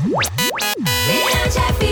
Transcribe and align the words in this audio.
Mirante 0.00 1.58
FM. 1.58 1.91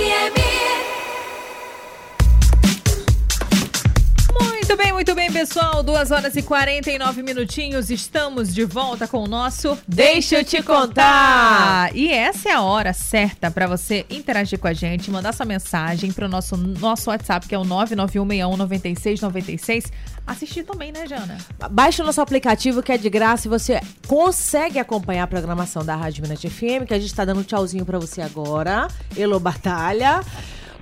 Pessoal. 5.41 5.83
2 5.83 6.11
horas 6.11 6.37
e 6.37 6.43
49 6.43 7.23
minutinhos. 7.23 7.89
Estamos 7.89 8.53
de 8.53 8.67
volta 8.67 9.09
com 9.09 9.25
o 9.25 9.27
nosso 9.27 9.79
Deixa 9.89 10.37
eu 10.37 10.45
te 10.45 10.63
contar. 10.63 11.97
E 11.97 12.13
essa 12.13 12.51
é 12.51 12.53
a 12.53 12.61
hora 12.61 12.93
certa 12.93 13.51
para 13.51 13.67
você 13.67 14.05
interagir 14.11 14.59
com 14.59 14.69
a 14.69 14.75
gente, 14.75 15.11
mandar 15.11 15.33
sua 15.33 15.47
mensagem 15.47 16.13
para 16.13 16.27
o 16.27 16.29
nosso, 16.29 16.59
nosso 16.59 17.09
WhatsApp, 17.09 17.49
que 17.49 17.55
é 17.55 17.59
o 17.59 17.65
991619696. 17.65 19.91
Assistir 20.27 20.65
também, 20.65 20.93
né, 20.93 21.07
Jana? 21.07 21.39
Baixe 21.71 22.03
o 22.03 22.05
nosso 22.05 22.21
aplicativo 22.21 22.83
que 22.83 22.93
é 22.93 22.99
de 22.99 23.09
graça 23.09 23.49
e 23.49 23.51
você 23.51 23.81
consegue 24.07 24.79
acompanhar 24.79 25.23
a 25.23 25.27
programação 25.27 25.83
da 25.83 25.97
Rádio 25.97 26.23
Minas 26.23 26.43
FM, 26.43 26.85
que 26.87 26.93
a 26.93 26.99
gente 26.99 27.15
tá 27.15 27.25
dando 27.25 27.41
um 27.41 27.45
tchauzinho 27.45 27.87
pra 27.87 27.99
você 27.99 28.21
agora. 28.21 28.89
Elo 29.17 29.41
Batalha. 29.41 30.21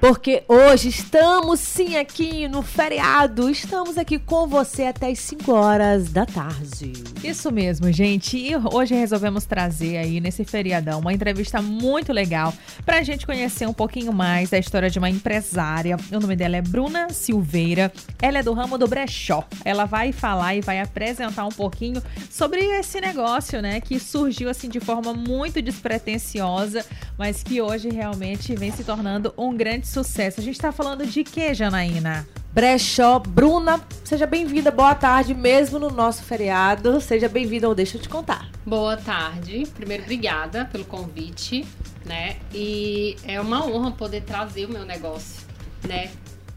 Porque 0.00 0.44
hoje 0.46 0.90
estamos 0.90 1.58
sim 1.58 1.96
aqui 1.96 2.46
no 2.46 2.62
feriado. 2.62 3.50
Estamos 3.50 3.98
aqui 3.98 4.16
com 4.16 4.46
você 4.46 4.84
até 4.84 5.10
as 5.10 5.18
5 5.18 5.52
horas 5.52 6.10
da 6.10 6.24
tarde. 6.24 6.92
Isso 7.24 7.50
mesmo, 7.50 7.90
gente. 7.90 8.38
E 8.38 8.52
hoje 8.72 8.94
resolvemos 8.94 9.44
trazer 9.44 9.96
aí 9.96 10.20
nesse 10.20 10.44
feriadão 10.44 11.00
uma 11.00 11.12
entrevista 11.12 11.60
muito 11.60 12.12
legal 12.12 12.54
pra 12.86 13.02
gente 13.02 13.26
conhecer 13.26 13.66
um 13.66 13.72
pouquinho 13.72 14.12
mais 14.12 14.50
da 14.50 14.58
história 14.58 14.88
de 14.88 15.00
uma 15.00 15.10
empresária. 15.10 15.96
O 16.12 16.20
nome 16.20 16.36
dela 16.36 16.56
é 16.56 16.62
Bruna 16.62 17.08
Silveira. 17.10 17.92
Ela 18.22 18.38
é 18.38 18.42
do 18.42 18.52
ramo 18.52 18.78
do 18.78 18.86
brechó. 18.86 19.42
Ela 19.64 19.84
vai 19.84 20.12
falar 20.12 20.54
e 20.54 20.60
vai 20.60 20.80
apresentar 20.80 21.44
um 21.44 21.52
pouquinho 21.52 22.00
sobre 22.30 22.60
esse 22.60 23.00
negócio, 23.00 23.60
né, 23.60 23.80
que 23.80 23.98
surgiu 23.98 24.48
assim 24.48 24.68
de 24.68 24.78
forma 24.78 25.12
muito 25.12 25.60
despretensiosa, 25.60 26.86
mas 27.18 27.42
que 27.42 27.60
hoje 27.60 27.88
realmente 27.88 28.54
vem 28.54 28.70
se 28.70 28.84
tornando 28.84 29.34
um 29.36 29.56
grande 29.56 29.87
sucesso. 29.88 30.40
A 30.40 30.42
gente 30.42 30.58
tá 30.58 30.70
falando 30.70 31.06
de 31.06 31.24
quê, 31.24 31.54
Janaína? 31.54 32.28
Brechó, 32.52 33.18
Bruna, 33.18 33.80
seja 34.04 34.26
bem-vinda, 34.26 34.70
boa 34.70 34.94
tarde, 34.94 35.34
mesmo 35.34 35.78
no 35.78 35.90
nosso 35.90 36.22
feriado. 36.22 37.00
Seja 37.00 37.28
bem-vinda 37.28 37.66
ao 37.66 37.74
Deixa 37.74 37.96
eu 37.96 38.02
te 38.02 38.08
contar. 38.08 38.50
Boa 38.66 38.96
tarde. 38.96 39.64
Primeiro, 39.74 40.02
obrigada 40.02 40.64
pelo 40.66 40.84
convite, 40.84 41.64
né? 42.04 42.36
E 42.52 43.16
é 43.24 43.40
uma 43.40 43.64
honra 43.66 43.90
poder 43.92 44.22
trazer 44.22 44.66
o 44.66 44.68
meu 44.72 44.84
negócio, 44.84 45.42
né? 45.86 46.10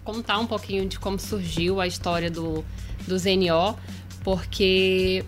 Contar 0.04 0.40
um 0.40 0.48
pouquinho 0.48 0.88
de 0.88 0.98
como 1.00 1.20
surgiu 1.20 1.80
a 1.80 1.86
história 1.86 2.32
do, 2.32 2.66
do 3.08 3.18
ZNO, 3.20 3.78
porque 4.24 5.24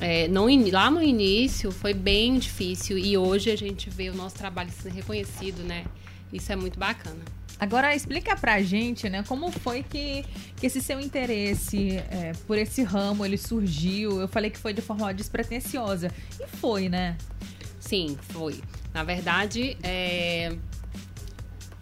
é, 0.00 0.26
ini- 0.26 0.70
lá 0.70 0.90
no 0.90 1.02
início 1.02 1.70
foi 1.70 1.92
bem 1.92 2.38
difícil 2.38 2.96
e 2.96 3.18
hoje 3.18 3.50
a 3.50 3.56
gente 3.56 3.90
vê 3.90 4.08
o 4.08 4.14
nosso 4.14 4.36
trabalho 4.36 4.70
sendo 4.70 4.94
reconhecido, 4.94 5.62
né? 5.64 5.84
Isso 6.32 6.52
é 6.52 6.56
muito 6.56 6.78
bacana. 6.78 7.20
Agora 7.60 7.94
explica 7.94 8.36
pra 8.36 8.62
gente, 8.62 9.08
né, 9.08 9.24
como 9.26 9.50
foi 9.50 9.82
que, 9.82 10.24
que 10.56 10.66
esse 10.66 10.80
seu 10.80 11.00
interesse 11.00 11.96
é, 11.96 12.32
por 12.46 12.56
esse 12.56 12.84
ramo 12.84 13.24
ele 13.24 13.36
surgiu. 13.36 14.20
Eu 14.20 14.28
falei 14.28 14.48
que 14.48 14.58
foi 14.58 14.72
de 14.72 14.80
forma 14.80 15.12
despretensiosa. 15.12 16.10
E 16.38 16.46
foi, 16.46 16.88
né? 16.88 17.16
Sim, 17.80 18.16
foi. 18.20 18.60
Na 18.94 19.02
verdade, 19.02 19.76
é, 19.82 20.56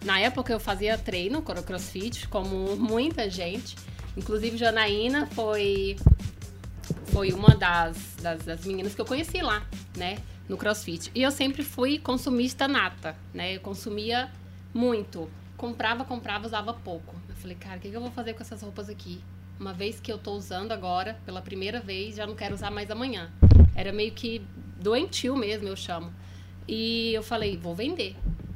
na 0.03 0.19
época 0.19 0.51
eu 0.51 0.59
fazia 0.59 0.97
treino 0.97 1.41
crossfit, 1.41 2.27
como 2.27 2.75
muita 2.75 3.29
gente. 3.29 3.75
Inclusive, 4.15 4.57
Janaína 4.57 5.27
foi, 5.27 5.95
foi 7.07 7.31
uma 7.31 7.55
das, 7.55 7.97
das, 8.19 8.43
das 8.43 8.65
meninas 8.65 8.95
que 8.95 9.01
eu 9.01 9.05
conheci 9.05 9.41
lá, 9.41 9.63
né? 9.95 10.17
No 10.47 10.57
crossfit. 10.57 11.11
E 11.13 11.21
eu 11.21 11.31
sempre 11.31 11.63
fui 11.63 11.99
consumista 11.99 12.67
nata, 12.67 13.15
né? 13.33 13.55
Eu 13.55 13.59
consumia 13.59 14.31
muito. 14.73 15.29
Comprava, 15.57 16.05
comprava, 16.05 16.45
usava 16.45 16.73
pouco. 16.73 17.15
Eu 17.27 17.35
falei, 17.35 17.57
cara, 17.57 17.77
o 17.77 17.79
que, 17.79 17.89
que 17.89 17.95
eu 17.95 18.01
vou 18.01 18.11
fazer 18.11 18.33
com 18.33 18.41
essas 18.41 18.61
roupas 18.61 18.89
aqui? 18.89 19.21
Uma 19.59 19.73
vez 19.73 19.99
que 19.99 20.11
eu 20.11 20.17
tô 20.17 20.33
usando 20.33 20.71
agora, 20.71 21.19
pela 21.25 21.41
primeira 21.41 21.79
vez, 21.79 22.15
já 22.15 22.27
não 22.27 22.35
quero 22.35 22.53
usar 22.53 22.71
mais 22.71 22.91
amanhã. 22.91 23.31
Era 23.75 23.91
meio 23.91 24.11
que 24.11 24.41
doentio 24.79 25.35
mesmo, 25.35 25.67
eu 25.67 25.75
chamo. 25.75 26.13
E 26.67 27.13
eu 27.13 27.23
falei, 27.23 27.57
vou 27.57 27.75
vender. 27.75 28.15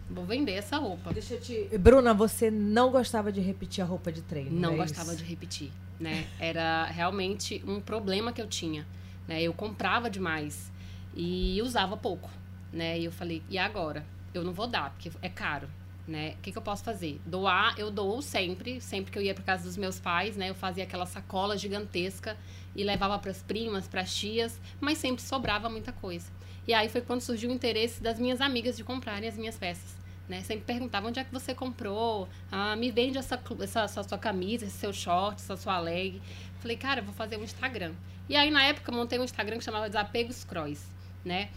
Vou 0.10 0.26
vender 0.26 0.54
essa 0.54 0.78
roupa. 0.78 1.14
Deixa 1.14 1.36
eu 1.36 1.42
te. 1.42 1.78
Bruna, 1.78 2.14
você 2.14 2.52
não 2.52 2.92
gostava 2.92 3.32
de 3.32 3.40
repetir 3.40 3.82
a 3.82 3.88
roupa 3.88 4.12
de 4.12 4.22
treino? 4.22 4.52
Não 4.52 4.74
é 4.74 4.78
gostava 4.78 5.14
isso? 5.14 5.24
de 5.24 5.30
repetir, 5.30 5.72
né? 6.00 6.28
Era 6.38 6.86
realmente 6.86 7.64
um 7.66 7.80
problema 7.80 8.34
que 8.34 8.42
eu 8.42 8.48
tinha, 8.48 8.86
né? 9.28 9.42
Eu 9.42 9.54
comprava 9.54 10.10
demais 10.10 10.70
e 11.16 11.62
usava 11.62 11.98
pouco, 11.98 12.30
né? 12.72 13.00
E 13.00 13.06
eu 13.06 13.12
falei, 13.12 13.44
e 13.50 13.58
agora? 13.58 14.06
Eu 14.34 14.44
não 14.44 14.54
vou 14.54 14.68
dar, 14.68 14.92
porque 14.92 15.12
é 15.22 15.30
caro, 15.30 15.68
né? 16.08 16.36
O 16.38 16.42
que, 16.42 16.52
que 16.52 16.58
eu 16.58 16.62
posso 16.62 16.84
fazer? 16.84 17.20
Doar, 17.26 17.76
eu 17.78 17.92
dou 17.92 18.22
sempre, 18.22 18.80
sempre 18.80 19.12
que 19.12 19.18
eu 19.18 19.24
ia 19.24 19.34
para 19.34 19.44
casa 19.44 19.64
dos 19.64 19.78
meus 19.78 20.00
pais, 20.00 20.38
né? 20.38 20.50
Eu 20.50 20.56
fazia 20.56 20.84
aquela 20.84 21.06
sacola 21.06 21.58
gigantesca 21.58 22.38
e 22.76 22.84
levava 22.84 23.20
para 23.20 23.32
as 23.32 23.42
primas, 23.42 23.88
para 23.88 24.02
as 24.02 24.14
tias, 24.14 24.60
mas 24.80 24.98
sempre 24.98 25.22
sobrava 25.22 25.70
muita 25.70 25.92
coisa. 25.92 26.30
E 26.68 26.74
aí 26.74 26.88
foi 26.88 27.02
quando 27.02 27.22
surgiu 27.22 27.50
o 27.50 27.54
interesse 27.54 28.02
das 28.02 28.20
minhas 28.20 28.40
amigas 28.40 28.78
de 28.78 28.84
comprarem 28.84 29.28
as 29.28 29.38
minhas 29.38 29.58
peças. 29.58 30.00
Né? 30.30 30.42
Sempre 30.42 30.64
perguntavam 30.66 31.10
onde 31.10 31.20
é 31.20 31.24
que 31.26 31.34
você 31.34 31.54
comprou, 31.54 32.30
ah, 32.50 32.76
me 32.76 32.90
vende 32.90 33.18
essa, 33.18 33.38
essa, 33.60 33.82
essa 33.82 34.04
sua 34.04 34.18
camisa, 34.18 34.66
esse 34.66 34.78
seu 34.78 34.94
short, 34.94 35.42
essa 35.42 35.58
sua 35.58 35.80
leg. 35.80 36.22
Falei, 36.60 36.78
cara, 36.78 37.02
vou 37.02 37.14
fazer 37.14 37.38
um 37.38 37.44
Instagram. 37.44 37.94
E 38.30 38.36
aí, 38.36 38.50
na 38.50 38.64
época, 38.64 38.92
montei 38.92 39.20
um 39.20 39.26
Instagram 39.26 39.58
que 39.58 39.64
chamava 39.64 39.88
Desapegos 39.88 40.46
Cross, 40.46 40.86
né? 41.24 41.50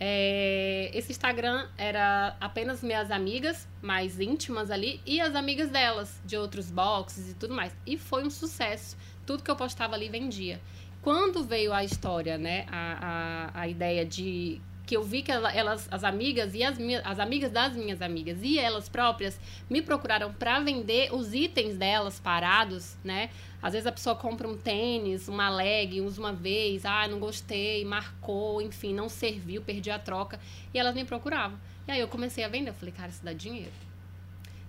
É, 0.00 0.90
esse 0.92 1.12
Instagram 1.12 1.68
era 1.78 2.36
apenas 2.40 2.82
minhas 2.82 3.10
amigas 3.10 3.68
mais 3.80 4.18
íntimas 4.18 4.70
ali 4.70 5.00
e 5.06 5.20
as 5.20 5.36
amigas 5.36 5.70
delas, 5.70 6.20
de 6.24 6.36
outros 6.36 6.70
boxes 6.70 7.30
e 7.30 7.34
tudo 7.34 7.54
mais. 7.54 7.72
E 7.86 7.96
foi 7.96 8.24
um 8.24 8.30
sucesso. 8.30 8.96
Tudo 9.24 9.44
que 9.44 9.50
eu 9.50 9.54
postava 9.54 9.94
ali 9.94 10.08
vendia. 10.08 10.60
Quando 11.02 11.44
veio 11.44 11.72
a 11.72 11.84
história, 11.84 12.36
né? 12.36 12.66
A, 12.68 13.50
a, 13.54 13.60
a 13.60 13.68
ideia 13.68 14.04
de 14.04 14.60
que 14.92 14.96
eu 14.98 15.02
vi 15.02 15.22
que 15.22 15.32
ela- 15.32 15.50
elas, 15.54 15.88
as 15.90 16.04
amigas 16.04 16.54
e 16.54 16.62
as, 16.62 16.76
minhas, 16.76 17.02
as 17.06 17.18
amigas 17.18 17.50
das 17.50 17.74
minhas 17.74 18.02
amigas 18.02 18.40
e 18.42 18.58
elas 18.58 18.90
próprias 18.90 19.40
me 19.70 19.80
procuraram 19.80 20.30
para 20.34 20.60
vender 20.60 21.14
os 21.14 21.32
itens 21.32 21.78
delas 21.78 22.20
parados, 22.20 22.94
né? 23.02 23.30
Às 23.62 23.72
vezes 23.72 23.86
a 23.86 23.92
pessoa 23.92 24.14
compra 24.14 24.46
um 24.46 24.54
tênis, 24.54 25.28
uma 25.28 25.48
leg, 25.48 26.02
usa 26.02 26.20
uma 26.20 26.34
vez, 26.34 26.84
ah, 26.84 27.08
não 27.08 27.18
gostei, 27.18 27.86
marcou, 27.86 28.60
enfim, 28.60 28.92
não 28.92 29.08
serviu, 29.08 29.62
perdi 29.62 29.90
a 29.90 29.98
troca. 29.98 30.38
E 30.74 30.78
elas 30.78 30.94
me 30.94 31.06
procuravam. 31.06 31.58
E 31.88 31.90
aí 31.92 32.00
eu 32.00 32.06
comecei 32.08 32.44
a 32.44 32.48
vender. 32.48 32.68
Eu 32.68 32.74
falei, 32.74 32.92
cara, 32.92 33.08
isso 33.08 33.24
dá 33.24 33.32
dinheiro. 33.32 33.72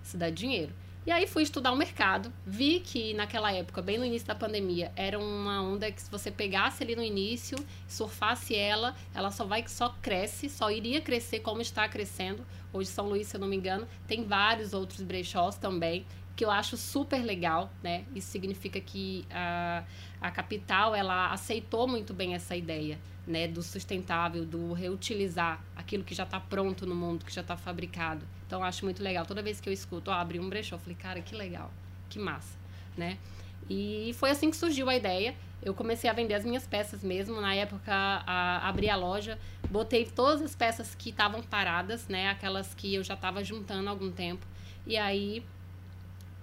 Isso 0.02 0.16
dá 0.16 0.30
dinheiro. 0.30 0.72
E 1.06 1.10
aí 1.10 1.26
fui 1.26 1.42
estudar 1.42 1.70
o 1.70 1.76
mercado, 1.76 2.32
vi 2.46 2.80
que 2.80 3.12
naquela 3.12 3.52
época, 3.52 3.82
bem 3.82 3.98
no 3.98 4.06
início 4.06 4.26
da 4.26 4.34
pandemia, 4.34 4.90
era 4.96 5.18
uma 5.18 5.60
onda 5.60 5.92
que 5.92 6.00
se 6.00 6.10
você 6.10 6.30
pegasse 6.30 6.82
ali 6.82 6.96
no 6.96 7.02
início, 7.02 7.58
surfasse 7.86 8.54
ela, 8.56 8.96
ela 9.14 9.30
só 9.30 9.44
vai 9.44 9.62
só 9.68 9.94
cresce, 10.00 10.48
só 10.48 10.70
iria 10.70 11.02
crescer 11.02 11.40
como 11.40 11.60
está 11.60 11.86
crescendo. 11.90 12.42
Hoje 12.72 12.88
São 12.88 13.06
Luís, 13.06 13.26
se 13.26 13.36
eu 13.36 13.40
não 13.40 13.46
me 13.46 13.54
engano, 13.54 13.86
tem 14.08 14.24
vários 14.24 14.72
outros 14.72 15.02
brechós 15.02 15.58
também, 15.58 16.06
que 16.34 16.42
eu 16.42 16.50
acho 16.50 16.74
super 16.78 17.22
legal, 17.22 17.70
né? 17.82 18.06
Isso 18.14 18.28
significa 18.28 18.80
que 18.80 19.26
a, 19.30 19.84
a 20.22 20.30
capital, 20.30 20.94
ela 20.94 21.30
aceitou 21.32 21.86
muito 21.86 22.14
bem 22.14 22.34
essa 22.34 22.56
ideia, 22.56 22.98
né? 23.26 23.46
Do 23.46 23.62
sustentável, 23.62 24.46
do 24.46 24.72
reutilizar 24.72 25.62
aquilo 25.76 26.02
que 26.02 26.14
já 26.14 26.24
está 26.24 26.40
pronto 26.40 26.86
no 26.86 26.94
mundo, 26.94 27.26
que 27.26 27.32
já 27.32 27.42
está 27.42 27.58
fabricado. 27.58 28.26
Então, 28.54 28.62
eu 28.62 28.68
acho 28.68 28.84
muito 28.84 29.02
legal. 29.02 29.26
Toda 29.26 29.42
vez 29.42 29.60
que 29.60 29.68
eu 29.68 29.72
escuto, 29.72 30.12
ó, 30.12 30.14
abri 30.14 30.38
um 30.38 30.48
brechó, 30.48 30.76
eu 30.76 30.78
falei, 30.78 30.94
cara, 30.94 31.20
que 31.20 31.34
legal, 31.34 31.72
que 32.08 32.20
massa, 32.20 32.56
né? 32.96 33.18
E 33.68 34.14
foi 34.16 34.30
assim 34.30 34.48
que 34.48 34.56
surgiu 34.56 34.88
a 34.88 34.94
ideia. 34.94 35.34
Eu 35.60 35.74
comecei 35.74 36.08
a 36.08 36.12
vender 36.12 36.34
as 36.34 36.44
minhas 36.44 36.64
peças 36.64 37.02
mesmo. 37.02 37.40
Na 37.40 37.52
época, 37.52 37.92
a, 37.92 38.68
abri 38.68 38.88
a 38.88 38.94
loja, 38.94 39.40
botei 39.68 40.04
todas 40.04 40.40
as 40.40 40.54
peças 40.54 40.94
que 40.94 41.10
estavam 41.10 41.42
paradas, 41.42 42.06
né? 42.06 42.28
Aquelas 42.28 42.72
que 42.74 42.94
eu 42.94 43.02
já 43.02 43.14
estava 43.14 43.42
juntando 43.42 43.88
há 43.88 43.90
algum 43.90 44.12
tempo. 44.12 44.46
E 44.86 44.96
aí, 44.96 45.44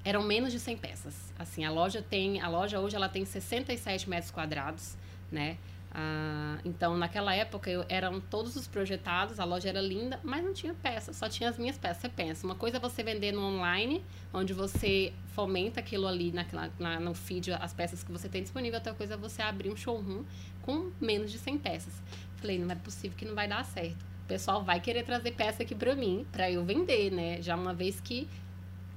eram 0.03 0.21
menos 0.21 0.51
de 0.51 0.59
100 0.59 0.77
peças. 0.79 1.33
Assim, 1.39 1.63
a 1.63 1.71
loja 1.71 2.01
tem, 2.01 2.41
a 2.41 2.49
loja 2.49 2.81
hoje 2.81 2.93
ela 2.93 3.07
tem 3.07 3.23
67 3.23 4.09
metros 4.09 4.31
quadrados, 4.31 4.97
né? 5.31 5.57
Ah, 5.93 6.57
então, 6.63 6.95
naquela 6.97 7.35
época, 7.35 7.69
eu, 7.69 7.85
eram 7.89 8.21
todos 8.21 8.55
os 8.55 8.65
projetados, 8.65 9.39
a 9.39 9.43
loja 9.43 9.67
era 9.67 9.81
linda, 9.81 10.19
mas 10.23 10.43
não 10.43 10.53
tinha 10.53 10.73
peça, 10.73 11.11
só 11.11 11.27
tinha 11.27 11.49
as 11.49 11.57
minhas 11.57 11.77
peças. 11.77 12.01
Você 12.01 12.09
pensa, 12.09 12.45
uma 12.45 12.55
coisa 12.55 12.77
é 12.77 12.79
você 12.79 13.03
vender 13.03 13.33
no 13.33 13.41
online, 13.41 14.03
onde 14.33 14.53
você 14.53 15.11
fomenta 15.35 15.81
aquilo 15.81 16.07
ali 16.07 16.31
naquela, 16.31 16.71
na, 16.79 16.99
no 16.99 17.13
feed, 17.13 17.51
as 17.51 17.73
peças 17.73 18.03
que 18.03 18.11
você 18.11 18.29
tem 18.29 18.41
disponível, 18.41 18.77
outra 18.77 18.93
coisa 18.93 19.15
é 19.15 19.17
você 19.17 19.41
abrir 19.41 19.69
um 19.69 19.75
showroom 19.75 20.23
com 20.61 20.91
menos 20.99 21.29
de 21.29 21.38
100 21.38 21.57
peças. 21.57 21.93
Falei, 22.38 22.57
não 22.57 22.71
é 22.71 22.75
possível 22.75 23.17
que 23.17 23.25
não 23.25 23.35
vai 23.35 23.47
dar 23.47 23.65
certo. 23.65 24.01
O 24.23 24.27
pessoal 24.27 24.63
vai 24.63 24.79
querer 24.79 25.03
trazer 25.03 25.31
peça 25.31 25.63
aqui 25.63 25.75
pra 25.75 25.93
mim, 25.93 26.25
pra 26.31 26.49
eu 26.49 26.63
vender, 26.63 27.11
né? 27.11 27.41
Já 27.41 27.55
uma 27.55 27.73
vez 27.73 27.99
que 27.99 28.29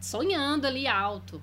sonhando 0.00 0.64
ali 0.66 0.86
alto. 0.86 1.42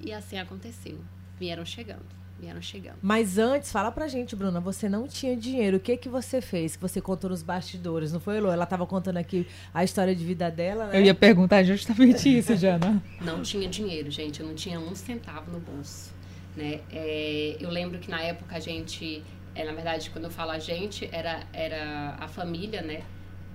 E 0.00 0.12
assim 0.12 0.38
aconteceu. 0.38 1.00
Vieram 1.38 1.64
chegando. 1.64 2.23
Vieram 2.38 2.60
chegando. 2.60 2.96
Mas 3.00 3.38
antes, 3.38 3.70
fala 3.70 3.90
pra 3.90 4.08
gente, 4.08 4.34
Bruna, 4.34 4.60
você 4.60 4.88
não 4.88 5.06
tinha 5.06 5.36
dinheiro. 5.36 5.76
O 5.76 5.80
que 5.80 5.96
que 5.96 6.08
você 6.08 6.40
fez? 6.40 6.76
Que 6.76 6.82
você 6.82 7.00
contou 7.00 7.30
nos 7.30 7.42
bastidores, 7.42 8.12
não 8.12 8.20
foi, 8.20 8.38
Elô? 8.38 8.50
Ela 8.50 8.66
tava 8.66 8.86
contando 8.86 9.16
aqui 9.16 9.46
a 9.72 9.84
história 9.84 10.14
de 10.14 10.24
vida 10.24 10.50
dela, 10.50 10.86
né? 10.86 10.98
Eu 10.98 11.02
ia 11.02 11.14
perguntar 11.14 11.62
justamente 11.62 12.38
isso, 12.38 12.54
Jana. 12.56 13.02
Não 13.20 13.42
tinha 13.42 13.68
dinheiro, 13.68 14.10
gente. 14.10 14.40
Eu 14.40 14.46
não 14.46 14.54
tinha 14.54 14.78
um 14.78 14.94
centavo 14.94 15.50
no 15.50 15.60
bolso. 15.60 16.12
Né? 16.56 16.80
É, 16.92 17.56
eu 17.60 17.70
lembro 17.70 17.98
que 17.98 18.10
na 18.10 18.20
época 18.20 18.56
a 18.56 18.60
gente, 18.60 19.22
é, 19.54 19.64
na 19.64 19.72
verdade, 19.72 20.10
quando 20.10 20.24
eu 20.24 20.30
falo 20.30 20.52
a 20.52 20.58
gente, 20.58 21.08
era, 21.12 21.42
era 21.52 22.16
a 22.18 22.28
família, 22.28 22.82
né? 22.82 23.02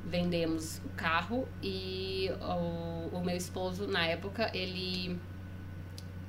Vendemos 0.05 0.81
o 0.85 0.89
carro 0.95 1.47
e 1.61 2.31
o, 2.41 3.17
o 3.17 3.23
meu 3.23 3.35
esposo, 3.35 3.85
na 3.87 4.05
época, 4.05 4.49
ele 4.53 5.19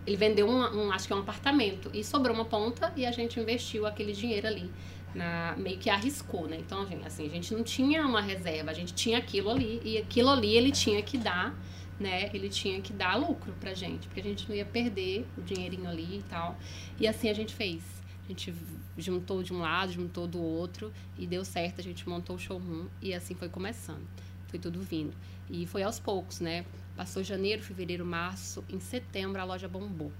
ele 0.06 0.16
vendeu 0.16 0.48
um, 0.48 0.86
um, 0.86 0.92
acho 0.92 1.06
que 1.06 1.12
é 1.12 1.16
um 1.16 1.20
apartamento 1.20 1.90
e 1.92 2.02
sobrou 2.02 2.34
uma 2.34 2.44
ponta 2.44 2.92
e 2.96 3.04
a 3.04 3.12
gente 3.12 3.38
investiu 3.38 3.86
aquele 3.86 4.12
dinheiro 4.12 4.46
ali 4.46 4.70
na 5.14 5.54
meio 5.56 5.78
que 5.78 5.90
arriscou 5.90 6.46
né? 6.46 6.56
Então 6.58 6.86
gente, 6.86 7.06
assim 7.06 7.26
a 7.26 7.30
gente 7.30 7.52
não 7.52 7.62
tinha 7.62 8.06
uma 8.06 8.20
reserva 8.20 8.70
a 8.70 8.74
gente 8.74 8.94
tinha 8.94 9.18
aquilo 9.18 9.50
ali 9.50 9.80
e 9.84 9.98
aquilo 9.98 10.30
ali 10.30 10.56
ele 10.56 10.70
tinha 10.70 11.02
que 11.02 11.18
dar 11.18 11.54
né? 12.00 12.30
Ele 12.32 12.48
tinha 12.48 12.80
que 12.80 12.92
dar 12.92 13.14
lucro 13.16 13.52
pra 13.60 13.74
gente 13.74 14.08
porque 14.08 14.20
a 14.20 14.24
gente 14.24 14.48
não 14.48 14.56
ia 14.56 14.64
perder 14.64 15.26
o 15.36 15.42
dinheirinho 15.42 15.88
ali 15.88 16.18
e 16.18 16.22
tal. 16.22 16.58
E 16.98 17.06
assim 17.06 17.28
a 17.28 17.34
gente 17.34 17.54
fez. 17.54 17.82
A 18.24 18.28
gente 18.28 18.54
juntou 18.96 19.42
de 19.42 19.52
um 19.52 19.58
lado 19.58 19.92
juntou 19.92 20.26
do 20.26 20.42
outro 20.42 20.92
e 21.18 21.26
deu 21.26 21.44
certo 21.44 21.80
a 21.80 21.84
gente 21.84 22.08
montou 22.08 22.36
o 22.36 22.38
showroom 22.38 22.86
e 23.02 23.12
assim 23.12 23.34
foi 23.34 23.50
começando. 23.50 24.06
Foi 24.48 24.58
tudo 24.58 24.80
vindo. 24.80 25.14
E 25.50 25.66
foi 25.66 25.82
aos 25.82 26.00
poucos 26.00 26.40
né 26.40 26.64
Passou 27.00 27.22
janeiro, 27.24 27.62
fevereiro, 27.62 28.04
março, 28.04 28.62
em 28.68 28.78
setembro 28.78 29.40
a 29.40 29.44
loja 29.44 29.66
bombou. 29.66 30.12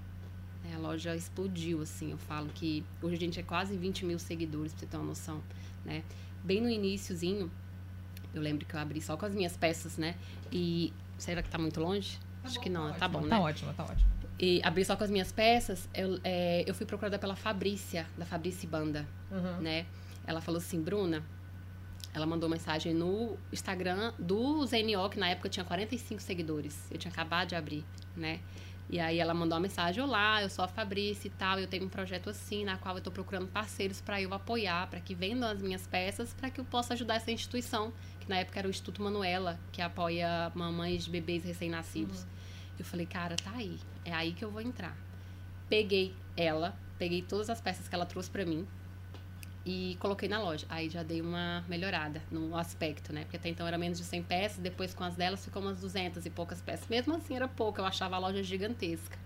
É, 0.67 0.73
a 0.73 0.79
loja 0.79 1.15
explodiu, 1.15 1.79
assim. 1.79 2.09
Eu 2.09 2.17
falo 2.17 2.49
que 2.49 2.83
hoje 3.03 3.17
a 3.17 3.19
gente 3.19 3.39
é 3.39 3.43
quase 3.43 3.77
20 3.77 4.03
mil 4.03 4.17
seguidores, 4.17 4.71
pra 4.73 4.79
você 4.79 4.85
ter 4.87 4.97
uma 4.97 5.05
noção, 5.05 5.43
né? 5.85 6.03
Bem 6.43 6.59
no 6.59 6.67
iníciozinho, 6.67 7.51
eu 8.33 8.41
lembro 8.41 8.65
que 8.65 8.73
eu 8.75 8.79
abri 8.79 8.99
só 8.99 9.15
com 9.15 9.27
as 9.27 9.35
minhas 9.35 9.55
peças, 9.55 9.95
né? 9.99 10.15
E 10.51 10.91
será 11.19 11.43
que 11.43 11.49
tá 11.51 11.59
muito 11.59 11.79
longe? 11.79 12.17
Tá 12.17 12.47
Acho 12.47 12.55
bom, 12.55 12.61
que 12.63 12.69
não, 12.71 12.91
tá, 12.93 12.97
tá 12.97 13.05
ótimo, 13.05 13.21
bom, 13.21 13.27
tá 13.29 13.35
né? 13.37 13.41
ótimo, 13.43 13.73
tá 13.75 13.83
ótimo. 13.83 14.11
E 14.39 14.59
abri 14.63 14.83
só 14.83 14.95
com 14.95 15.03
as 15.03 15.11
minhas 15.11 15.31
peças, 15.31 15.87
eu, 15.93 16.19
é, 16.23 16.63
eu 16.65 16.73
fui 16.73 16.87
procurada 16.87 17.19
pela 17.19 17.35
Fabrícia, 17.35 18.07
da 18.17 18.25
Fabrícia 18.25 18.67
Banda, 18.67 19.07
Uhum. 19.29 19.61
né? 19.61 19.85
Ela 20.25 20.41
falou 20.41 20.57
assim, 20.57 20.81
Bruna, 20.81 21.23
ela 22.13 22.25
mandou 22.25 22.49
mensagem 22.49 22.93
no 22.93 23.37
Instagram 23.51 24.13
do 24.19 24.65
ZNO, 24.65 25.09
que 25.09 25.19
na 25.19 25.29
época 25.29 25.47
tinha 25.47 25.63
45 25.63 26.21
seguidores. 26.21 26.87
Eu 26.91 26.97
tinha 26.97 27.11
acabado 27.11 27.49
de 27.49 27.55
abrir, 27.55 27.85
né? 28.15 28.39
E 28.89 28.99
aí 28.99 29.19
ela 29.19 29.33
mandou 29.33 29.55
uma 29.55 29.61
mensagem: 29.61 30.03
Olá, 30.03 30.41
eu 30.41 30.49
sou 30.49 30.65
a 30.65 30.67
Fabrícia 30.67 31.27
e 31.27 31.31
tal. 31.31 31.57
Eu 31.57 31.67
tenho 31.67 31.85
um 31.85 31.89
projeto 31.89 32.29
assim, 32.29 32.65
na 32.65 32.77
qual 32.77 32.95
eu 32.95 32.97
estou 32.99 33.13
procurando 33.13 33.47
parceiros 33.47 34.01
para 34.01 34.21
eu 34.21 34.33
apoiar, 34.33 34.87
para 34.87 34.99
que 34.99 35.15
vendam 35.15 35.49
as 35.49 35.61
minhas 35.61 35.87
peças, 35.87 36.33
para 36.33 36.49
que 36.49 36.59
eu 36.59 36.65
possa 36.65 36.93
ajudar 36.93 37.15
essa 37.15 37.31
instituição, 37.31 37.93
que 38.19 38.27
na 38.27 38.39
época 38.39 38.59
era 38.59 38.67
o 38.67 38.69
Instituto 38.69 39.01
Manuela, 39.01 39.57
que 39.71 39.81
apoia 39.81 40.51
mamães 40.53 41.05
de 41.05 41.09
bebês 41.09 41.45
recém-nascidos. 41.45 42.27
Eu 42.77 42.83
falei: 42.83 43.05
Cara, 43.05 43.37
tá 43.37 43.51
aí. 43.51 43.79
É 44.03 44.13
aí 44.13 44.33
que 44.33 44.43
eu 44.43 44.51
vou 44.51 44.61
entrar. 44.61 44.97
Peguei 45.69 46.13
ela, 46.35 46.75
peguei 46.99 47.21
todas 47.21 47.49
as 47.49 47.61
peças 47.61 47.87
que 47.87 47.95
ela 47.95 48.05
trouxe 48.05 48.29
para 48.29 48.45
mim, 48.45 48.67
e 49.65 49.95
coloquei 49.99 50.27
na 50.27 50.41
loja. 50.41 50.65
Aí 50.69 50.89
já 50.89 51.03
dei 51.03 51.21
uma 51.21 51.63
melhorada 51.67 52.21
no 52.31 52.55
aspecto, 52.57 53.13
né? 53.13 53.23
Porque 53.23 53.37
até 53.37 53.49
então 53.49 53.67
era 53.67 53.77
menos 53.77 53.97
de 53.97 54.03
100 54.03 54.23
peças, 54.23 54.59
depois 54.59 54.93
com 54.93 55.03
as 55.03 55.15
delas 55.15 55.43
ficou 55.43 55.61
umas 55.61 55.79
200 55.79 56.25
e 56.25 56.29
poucas 56.29 56.61
peças. 56.61 56.87
Mesmo 56.89 57.15
assim 57.15 57.35
era 57.35 57.47
pouco, 57.47 57.79
eu 57.79 57.85
achava 57.85 58.15
a 58.15 58.19
loja 58.19 58.41
gigantesca. 58.41 59.17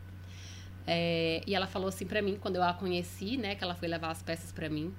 É, 0.88 1.42
e 1.48 1.56
ela 1.56 1.66
falou 1.66 1.88
assim 1.88 2.06
pra 2.06 2.22
mim, 2.22 2.38
quando 2.40 2.58
eu 2.58 2.64
a 2.64 2.74
conheci, 2.74 3.38
né, 3.38 3.56
que 3.56 3.64
ela 3.64 3.74
foi 3.74 3.88
levar 3.88 4.12
as 4.12 4.22
peças 4.22 4.52
pra 4.52 4.70
mim. 4.70 4.94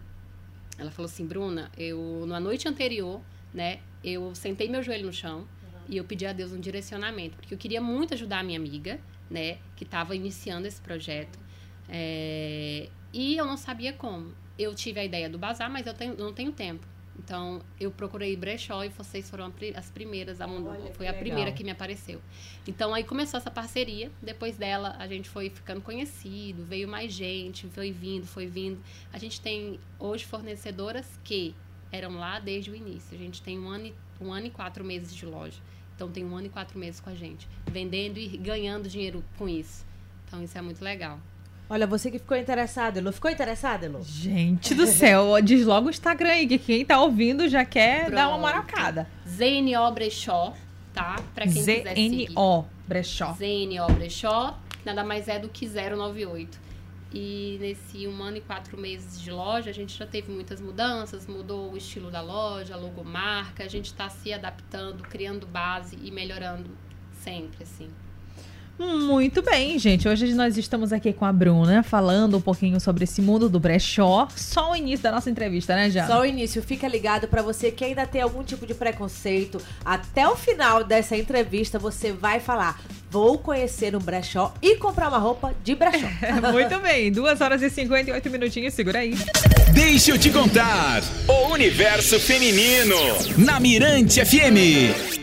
Ela 0.78 0.90
falou 0.90 1.08
assim: 1.08 1.26
"Bruna, 1.26 1.70
eu 1.76 2.24
na 2.26 2.40
noite 2.40 2.66
anterior, 2.68 3.20
né, 3.52 3.80
eu 4.02 4.34
sentei 4.34 4.68
meu 4.68 4.82
joelho 4.82 5.06
no 5.06 5.12
chão 5.12 5.46
e 5.88 5.96
eu 5.96 6.04
pedi 6.04 6.26
a 6.26 6.32
Deus 6.32 6.52
um 6.52 6.60
direcionamento, 6.60 7.36
porque 7.36 7.54
eu 7.54 7.58
queria 7.58 7.80
muito 7.80 8.14
ajudar 8.14 8.40
a 8.40 8.42
minha 8.42 8.58
amiga, 8.58 8.98
né, 9.30 9.58
que 9.76 9.84
estava 9.84 10.16
iniciando 10.16 10.66
esse 10.66 10.80
projeto. 10.80 11.38
É, 11.88 12.88
e 13.12 13.36
eu 13.36 13.46
não 13.46 13.56
sabia 13.56 13.92
como. 13.92 14.34
Eu 14.58 14.74
tive 14.74 15.00
a 15.00 15.04
ideia 15.04 15.28
do 15.28 15.38
bazar, 15.38 15.70
mas 15.70 15.86
eu 15.86 15.94
tenho- 15.94 16.16
não 16.16 16.32
tenho 16.32 16.52
tempo. 16.52 16.86
Então, 17.18 17.62
eu 17.80 17.90
procurei 17.90 18.36
brechó 18.36 18.84
e 18.84 18.88
vocês 18.90 19.28
foram 19.28 19.50
as 19.74 19.90
primeiras. 19.90 20.40
A 20.40 20.46
Olha, 20.46 20.92
foi 20.92 21.06
a 21.06 21.10
legal. 21.10 21.14
primeira 21.24 21.52
que 21.52 21.64
me 21.64 21.70
apareceu. 21.70 22.20
Então, 22.68 22.92
aí 22.94 23.04
começou 23.04 23.38
essa 23.38 23.50
parceria. 23.50 24.10
Depois 24.20 24.56
dela, 24.58 24.94
a 24.98 25.06
gente 25.08 25.28
foi 25.28 25.48
ficando 25.48 25.80
conhecido, 25.80 26.62
veio 26.64 26.86
mais 26.86 27.12
gente, 27.12 27.66
foi 27.68 27.90
vindo, 27.90 28.26
foi 28.26 28.46
vindo. 28.46 28.78
A 29.12 29.18
gente 29.18 29.40
tem 29.40 29.80
hoje 29.98 30.24
fornecedoras 30.26 31.18
que 31.24 31.54
eram 31.90 32.16
lá 32.18 32.38
desde 32.38 32.70
o 32.70 32.74
início. 32.76 33.14
A 33.16 33.18
gente 33.18 33.40
tem 33.42 33.58
um 33.58 33.68
ano, 33.68 33.86
e, 33.86 33.94
um 34.20 34.30
ano 34.32 34.46
e 34.46 34.50
quatro 34.50 34.84
meses 34.84 35.14
de 35.14 35.24
loja. 35.24 35.58
Então, 35.94 36.10
tem 36.10 36.22
um 36.24 36.36
ano 36.36 36.46
e 36.48 36.50
quatro 36.50 36.78
meses 36.78 37.00
com 37.00 37.08
a 37.08 37.14
gente, 37.14 37.48
vendendo 37.66 38.18
e 38.18 38.28
ganhando 38.36 38.88
dinheiro 38.90 39.24
com 39.38 39.48
isso. 39.48 39.86
Então, 40.26 40.42
isso 40.44 40.56
é 40.58 40.60
muito 40.60 40.82
legal. 40.84 41.18
Olha, 41.68 41.86
você 41.86 42.10
que 42.12 42.18
ficou 42.18 42.36
interessado, 42.36 42.98
Elô. 42.98 43.10
Ficou 43.10 43.30
interessado, 43.30 43.84
Elô? 43.84 44.00
Gente 44.02 44.72
do 44.72 44.86
céu, 44.86 45.40
diz 45.42 45.66
logo 45.66 45.88
o 45.88 45.90
Instagram 45.90 46.30
aí, 46.30 46.46
que 46.46 46.58
quem 46.58 46.84
tá 46.84 47.00
ouvindo 47.00 47.48
já 47.48 47.64
quer 47.64 48.08
dar 48.10 48.28
uma 48.28 48.38
Pronto. 48.38 48.42
maracada. 48.42 49.08
ZNO 49.28 49.90
Brechó, 49.92 50.54
tá? 50.94 51.16
Pra 51.34 51.44
quem 51.44 51.54
quiser 51.54 51.94
seguir. 51.94 52.28
ZNO, 52.28 52.66
brechó. 52.86 53.32
ZNO 53.34 53.92
Brechó, 53.96 54.56
nada 54.84 55.02
mais 55.02 55.26
é 55.26 55.40
do 55.40 55.48
que 55.48 55.66
098. 55.66 56.66
E 57.12 57.56
nesse 57.60 58.06
um 58.06 58.22
ano 58.22 58.36
e 58.36 58.40
quatro 58.40 58.78
meses 58.78 59.20
de 59.20 59.30
loja, 59.30 59.70
a 59.70 59.72
gente 59.72 59.96
já 59.96 60.06
teve 60.06 60.30
muitas 60.30 60.60
mudanças, 60.60 61.26
mudou 61.26 61.72
o 61.72 61.76
estilo 61.76 62.10
da 62.10 62.20
loja, 62.20 62.74
a 62.74 62.76
logomarca, 62.76 63.64
a 63.64 63.68
gente 63.68 63.86
está 63.86 64.08
se 64.08 64.32
adaptando, 64.32 65.02
criando 65.02 65.46
base 65.46 65.96
e 66.02 66.10
melhorando 66.10 66.70
sempre, 67.22 67.62
assim. 67.62 67.88
Muito 68.78 69.40
bem, 69.42 69.78
gente. 69.78 70.06
Hoje 70.08 70.34
nós 70.34 70.58
estamos 70.58 70.92
aqui 70.92 71.12
com 71.12 71.24
a 71.24 71.32
Bruna, 71.32 71.82
falando 71.82 72.36
um 72.36 72.40
pouquinho 72.40 72.78
sobre 72.78 73.04
esse 73.04 73.22
mundo 73.22 73.48
do 73.48 73.58
brechó. 73.58 74.28
Só 74.36 74.72
o 74.72 74.76
início 74.76 75.02
da 75.02 75.12
nossa 75.12 75.30
entrevista, 75.30 75.74
né, 75.74 75.90
Jana? 75.90 76.06
Só 76.06 76.20
o 76.20 76.26
início. 76.26 76.62
Fica 76.62 76.86
ligado 76.86 77.26
pra 77.26 77.40
você 77.40 77.70
que 77.70 77.84
ainda 77.84 78.06
tem 78.06 78.20
algum 78.20 78.42
tipo 78.42 78.66
de 78.66 78.74
preconceito. 78.74 79.60
Até 79.84 80.28
o 80.28 80.36
final 80.36 80.84
dessa 80.84 81.16
entrevista, 81.16 81.78
você 81.78 82.12
vai 82.12 82.38
falar: 82.38 82.80
Vou 83.10 83.38
conhecer 83.38 83.96
um 83.96 83.98
brechó 83.98 84.52
e 84.60 84.76
comprar 84.76 85.08
uma 85.08 85.18
roupa 85.18 85.54
de 85.64 85.74
brechó. 85.74 86.06
Muito 86.52 86.78
bem, 86.80 87.10
2 87.10 87.40
horas 87.40 87.62
e 87.62 87.70
58 87.70 88.30
minutinhos, 88.30 88.74
segura 88.74 88.98
aí. 88.98 89.14
Deixa 89.72 90.10
eu 90.10 90.18
te 90.18 90.30
contar. 90.30 91.02
O 91.26 91.52
universo 91.52 92.20
feminino. 92.20 92.96
Na 93.38 93.58
Mirante 93.58 94.22
FM. 94.24 95.15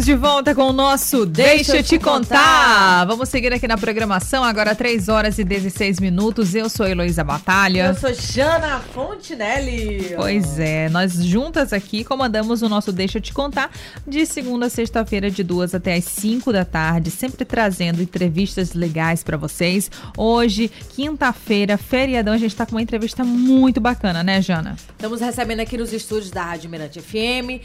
Estamos 0.00 0.06
de 0.06 0.14
volta 0.14 0.54
com 0.54 0.62
o 0.62 0.72
nosso 0.72 1.26
Deixa, 1.26 1.76
eu 1.76 1.82
te 1.82 1.98
contar. 1.98 3.04
Vamos 3.04 3.28
seguir 3.28 3.52
aqui 3.52 3.68
na 3.68 3.76
programação, 3.76 4.42
agora 4.42 4.74
3 4.74 5.08
horas 5.08 5.38
e 5.38 5.44
16 5.44 6.00
minutos. 6.00 6.54
Eu 6.54 6.70
sou 6.70 6.86
Heloísa 6.86 7.22
Batalha. 7.22 7.88
Eu 7.88 7.94
sou 7.94 8.14
Jana 8.14 8.80
Fontinelli. 8.94 10.14
Pois 10.16 10.58
é, 10.58 10.88
nós 10.88 11.22
juntas 11.22 11.72
aqui 11.72 12.02
comandamos 12.02 12.62
o 12.62 12.68
nosso 12.68 12.92
Deixa 12.92 13.18
eu 13.18 13.22
te 13.22 13.34
contar 13.34 13.70
de 14.06 14.24
segunda 14.24 14.66
a 14.66 14.70
sexta-feira, 14.70 15.30
de 15.30 15.42
duas 15.42 15.74
até 15.74 15.94
as 15.94 16.04
5 16.04 16.50
da 16.50 16.64
tarde, 16.64 17.10
sempre 17.10 17.44
trazendo 17.44 18.00
entrevistas 18.00 18.72
legais 18.72 19.22
pra 19.22 19.36
vocês. 19.36 19.90
Hoje, 20.16 20.70
quinta-feira, 20.94 21.76
feriadão, 21.76 22.32
a 22.32 22.38
gente 22.38 22.56
tá 22.56 22.64
com 22.64 22.72
uma 22.72 22.82
entrevista 22.82 23.22
muito 23.22 23.80
bacana, 23.80 24.22
né, 24.22 24.40
Jana? 24.40 24.76
Estamos 24.92 25.20
recebendo 25.20 25.60
aqui 25.60 25.76
nos 25.76 25.92
estúdios 25.92 26.30
da 26.30 26.44
Rádio 26.44 26.70
Mirante 26.70 27.00
FM. 27.02 27.60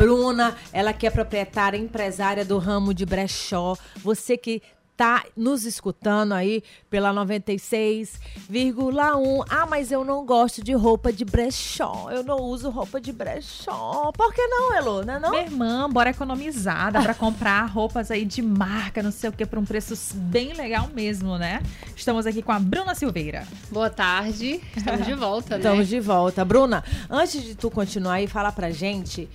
Bruna, 0.00 0.56
ela 0.72 0.94
que 0.94 1.06
é 1.06 1.10
proprietária, 1.10 1.76
empresária 1.76 2.42
do 2.42 2.56
ramo 2.56 2.94
de 2.94 3.04
brechó. 3.04 3.76
Você 3.96 4.34
que 4.34 4.62
tá 4.96 5.26
nos 5.36 5.64
escutando 5.64 6.32
aí 6.32 6.62
pela 6.88 7.12
96,1. 7.12 9.44
Ah, 9.48 9.66
mas 9.66 9.92
eu 9.92 10.02
não 10.02 10.24
gosto 10.24 10.64
de 10.64 10.72
roupa 10.72 11.12
de 11.12 11.22
brechó. 11.24 12.08
Eu 12.10 12.22
não 12.22 12.38
uso 12.38 12.70
roupa 12.70 12.98
de 12.98 13.12
brechó. 13.12 14.10
Por 14.12 14.32
que 14.32 14.46
não, 14.46 14.74
Elô? 14.74 15.02
Não 15.02 15.14
é 15.14 15.18
não? 15.18 15.30
Minha 15.30 15.42
irmã, 15.42 15.90
bora 15.90 16.08
economizar, 16.08 16.90
dá 16.90 17.02
pra 17.02 17.12
comprar 17.16 17.66
roupas 17.66 18.10
aí 18.10 18.24
de 18.24 18.40
marca, 18.40 19.02
não 19.02 19.12
sei 19.12 19.28
o 19.28 19.32
que, 19.32 19.44
por 19.44 19.58
um 19.58 19.66
preço 19.66 19.94
bem 20.14 20.54
legal 20.54 20.88
mesmo, 20.94 21.36
né? 21.36 21.62
Estamos 21.94 22.26
aqui 22.26 22.40
com 22.40 22.52
a 22.52 22.58
Bruna 22.58 22.94
Silveira. 22.94 23.46
Boa 23.70 23.90
tarde, 23.90 24.62
estamos 24.74 25.04
de 25.04 25.14
volta, 25.14 25.50
né? 25.50 25.56
Estamos 25.58 25.88
de 25.88 26.00
volta. 26.00 26.42
Bruna, 26.42 26.82
antes 27.08 27.42
de 27.42 27.54
tu 27.54 27.70
continuar 27.70 28.14
aí, 28.14 28.26
fala 28.26 28.50
pra 28.50 28.70
gente 28.70 29.28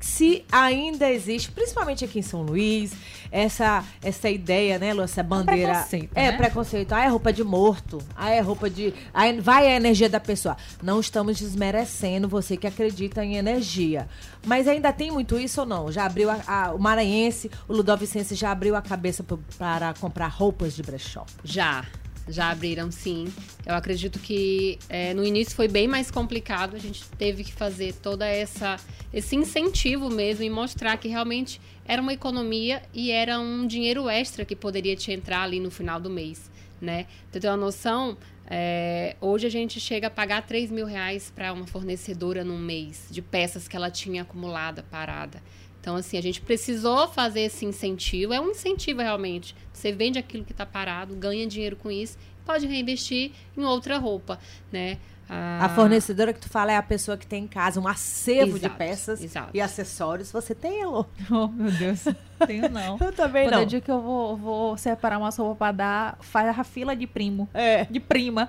se 0.00 0.44
ainda 0.50 1.10
existe, 1.10 1.50
principalmente 1.52 2.04
aqui 2.04 2.18
em 2.18 2.22
São 2.22 2.42
Luís, 2.42 2.92
essa, 3.30 3.84
essa 4.02 4.28
ideia, 4.30 4.78
né, 4.78 4.92
Lu, 4.94 5.02
essa 5.02 5.22
bandeira. 5.22 5.72
preconceito, 5.74 6.10
é, 6.14 6.30
né? 6.32 6.36
preconceito. 6.36 6.92
Ah, 6.92 7.04
é 7.04 7.08
roupa 7.08 7.32
de 7.32 7.44
morto. 7.44 7.98
Ah, 8.16 8.30
é 8.30 8.40
roupa 8.40 8.68
de. 8.70 8.94
Aí 9.12 9.38
vai 9.40 9.66
a 9.68 9.76
energia 9.76 10.08
da 10.08 10.18
pessoa. 10.18 10.56
Não 10.82 10.98
estamos 11.00 11.38
desmerecendo 11.38 12.28
você 12.28 12.56
que 12.56 12.66
acredita 12.66 13.24
em 13.24 13.36
energia. 13.36 14.08
Mas 14.46 14.66
ainda 14.66 14.92
tem 14.92 15.10
muito 15.10 15.38
isso 15.38 15.60
ou 15.60 15.66
não? 15.66 15.92
Já 15.92 16.06
abriu 16.06 16.30
a- 16.30 16.40
a- 16.46 16.72
o 16.74 16.78
Maranhense, 16.78 17.50
o 17.68 17.72
Ludovicense 17.74 18.34
já 18.34 18.50
abriu 18.50 18.74
a 18.74 18.82
cabeça 18.82 19.22
pro- 19.22 19.38
para 19.58 19.92
comprar 19.94 20.28
roupas 20.28 20.74
de 20.74 20.82
brechó. 20.82 21.24
Já, 21.44 21.84
já 22.28 22.50
abriram 22.50 22.90
sim. 22.90 23.32
Eu 23.66 23.74
acredito 23.74 24.18
que 24.18 24.78
é, 24.88 25.12
no 25.14 25.24
início 25.24 25.54
foi 25.54 25.68
bem 25.68 25.88
mais 25.88 26.10
complicado. 26.10 26.76
A 26.76 26.78
gente 26.78 27.04
teve 27.18 27.44
que 27.44 27.52
fazer 27.52 27.94
toda 27.94 28.26
essa 28.26 28.78
esse 29.12 29.34
incentivo 29.34 30.08
mesmo 30.08 30.44
e 30.44 30.50
mostrar 30.50 30.96
que 30.96 31.08
realmente 31.08 31.60
era 31.84 32.00
uma 32.00 32.12
economia 32.12 32.82
e 32.94 33.10
era 33.10 33.40
um 33.40 33.66
dinheiro 33.66 34.08
extra 34.08 34.44
que 34.44 34.54
poderia 34.54 34.94
te 34.94 35.10
entrar 35.10 35.42
ali 35.42 35.58
no 35.58 35.70
final 35.70 36.00
do 36.00 36.08
mês, 36.08 36.48
né? 36.80 37.06
Pra 37.30 37.40
ter 37.40 37.48
uma 37.48 37.56
noção, 37.56 38.16
é, 38.46 39.16
hoje 39.20 39.46
a 39.46 39.50
gente 39.50 39.80
chega 39.80 40.06
a 40.06 40.10
pagar 40.10 40.46
3 40.46 40.70
mil 40.70 40.86
reais 40.86 41.32
para 41.34 41.52
uma 41.52 41.66
fornecedora 41.66 42.44
num 42.44 42.58
mês 42.58 43.06
de 43.10 43.20
peças 43.20 43.66
que 43.66 43.76
ela 43.76 43.90
tinha 43.90 44.22
acumulada, 44.22 44.84
parada. 44.90 45.42
Então, 45.80 45.96
assim, 45.96 46.18
a 46.18 46.22
gente 46.22 46.40
precisou 46.40 47.08
fazer 47.08 47.40
esse 47.40 47.64
incentivo. 47.64 48.32
É 48.32 48.40
um 48.40 48.50
incentivo 48.50 49.00
realmente. 49.00 49.56
Você 49.72 49.92
vende 49.92 50.18
aquilo 50.18 50.44
que 50.44 50.52
está 50.52 50.66
parado, 50.66 51.14
ganha 51.14 51.46
dinheiro 51.46 51.76
com 51.76 51.90
isso, 51.90 52.18
pode 52.44 52.66
reinvestir 52.66 53.32
em 53.56 53.64
outra 53.64 53.96
roupa, 53.98 54.38
né? 54.70 54.98
A 55.32 55.68
fornecedora 55.68 56.32
que 56.32 56.40
tu 56.40 56.48
fala 56.48 56.72
é 56.72 56.76
a 56.76 56.82
pessoa 56.82 57.16
que 57.16 57.24
tem 57.24 57.44
em 57.44 57.46
casa 57.46 57.80
um 57.80 57.86
acervo 57.86 58.58
de 58.58 58.66
Exato, 58.66 58.76
peças 58.76 59.22
exato. 59.22 59.50
e 59.54 59.60
acessórios. 59.60 60.32
Você 60.32 60.56
tem, 60.56 60.80
Elô? 60.80 61.06
Oh, 61.30 61.46
meu 61.46 61.70
Deus. 61.70 62.04
Tenho 62.46 62.68
não. 62.68 62.96
Eu 63.00 63.12
também 63.12 63.44
Quando 63.46 63.54
não. 63.54 63.60
eu 63.60 63.66
digo 63.66 63.84
que 63.84 63.90
eu 63.90 64.00
vou, 64.00 64.36
vou 64.36 64.76
separar 64.76 65.18
uma 65.18 65.30
roupa 65.30 65.54
pra 65.56 65.72
dar, 65.72 66.18
faz 66.20 66.58
a 66.58 66.64
fila 66.64 66.94
de 66.96 67.06
primo. 67.06 67.48
É. 67.54 67.84
De 67.84 68.00
prima. 68.00 68.48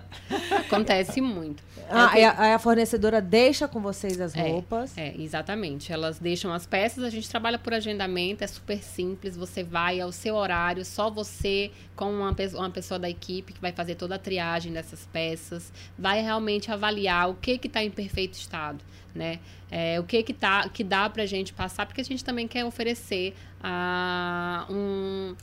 Acontece 0.49 1.21
muito. 1.21 1.63
É 1.77 1.83
Ah, 1.93 2.09
que- 2.09 2.19
e 2.19 2.23
a, 2.23 2.35
aí 2.41 2.53
a 2.53 2.59
fornecedora 2.59 3.21
deixa 3.21 3.67
com 3.67 3.79
vocês 3.81 4.19
as 4.19 4.35
É, 4.35 4.41
roupas. 4.49 4.97
É, 4.97 5.13
exatamente. 5.17 5.91
Elas 5.91 6.19
deixam 6.19 6.53
as 6.53 6.65
peças, 6.65 7.03
a 7.03 7.09
gente 7.09 7.29
trabalha 7.29 7.57
por 7.59 7.73
agendamento, 7.73 8.43
é 8.43 8.47
super 8.47 8.81
simples. 8.81 9.35
Você 9.37 9.63
vai 9.63 9.99
ao 9.99 10.11
seu 10.11 10.35
horário, 10.35 10.83
só 10.85 11.09
você 11.09 11.71
com 11.95 12.11
uma, 12.11 12.35
uma 12.55 12.69
pessoa 12.69 12.99
da 12.99 13.09
equipe 13.09 13.53
que 13.53 13.61
vai 13.61 13.71
fazer 13.71 13.95
toda 13.95 14.15
a 14.15 14.19
triagem 14.19 14.71
dessas 14.73 15.05
peças, 15.11 15.71
vai 15.97 16.21
realmente 16.21 16.71
avaliar 16.71 17.29
o 17.29 17.35
que 17.35 17.57
que 17.57 17.67
está 17.67 17.83
em 17.83 17.91
perfeito 17.91 18.33
estado, 18.33 18.83
né? 19.13 19.39
É, 19.69 19.99
o 19.99 20.03
que 20.03 20.21
que, 20.23 20.33
tá, 20.33 20.67
que 20.69 20.83
dá 20.83 21.09
pra 21.09 21.25
gente 21.25 21.53
passar, 21.53 21.85
porque 21.85 22.01
a 22.01 22.03
gente 22.03 22.23
também 22.23 22.47
quer 22.47 22.65
oferecer 22.65 23.35
ah, 23.63 24.65
um, 24.69 25.35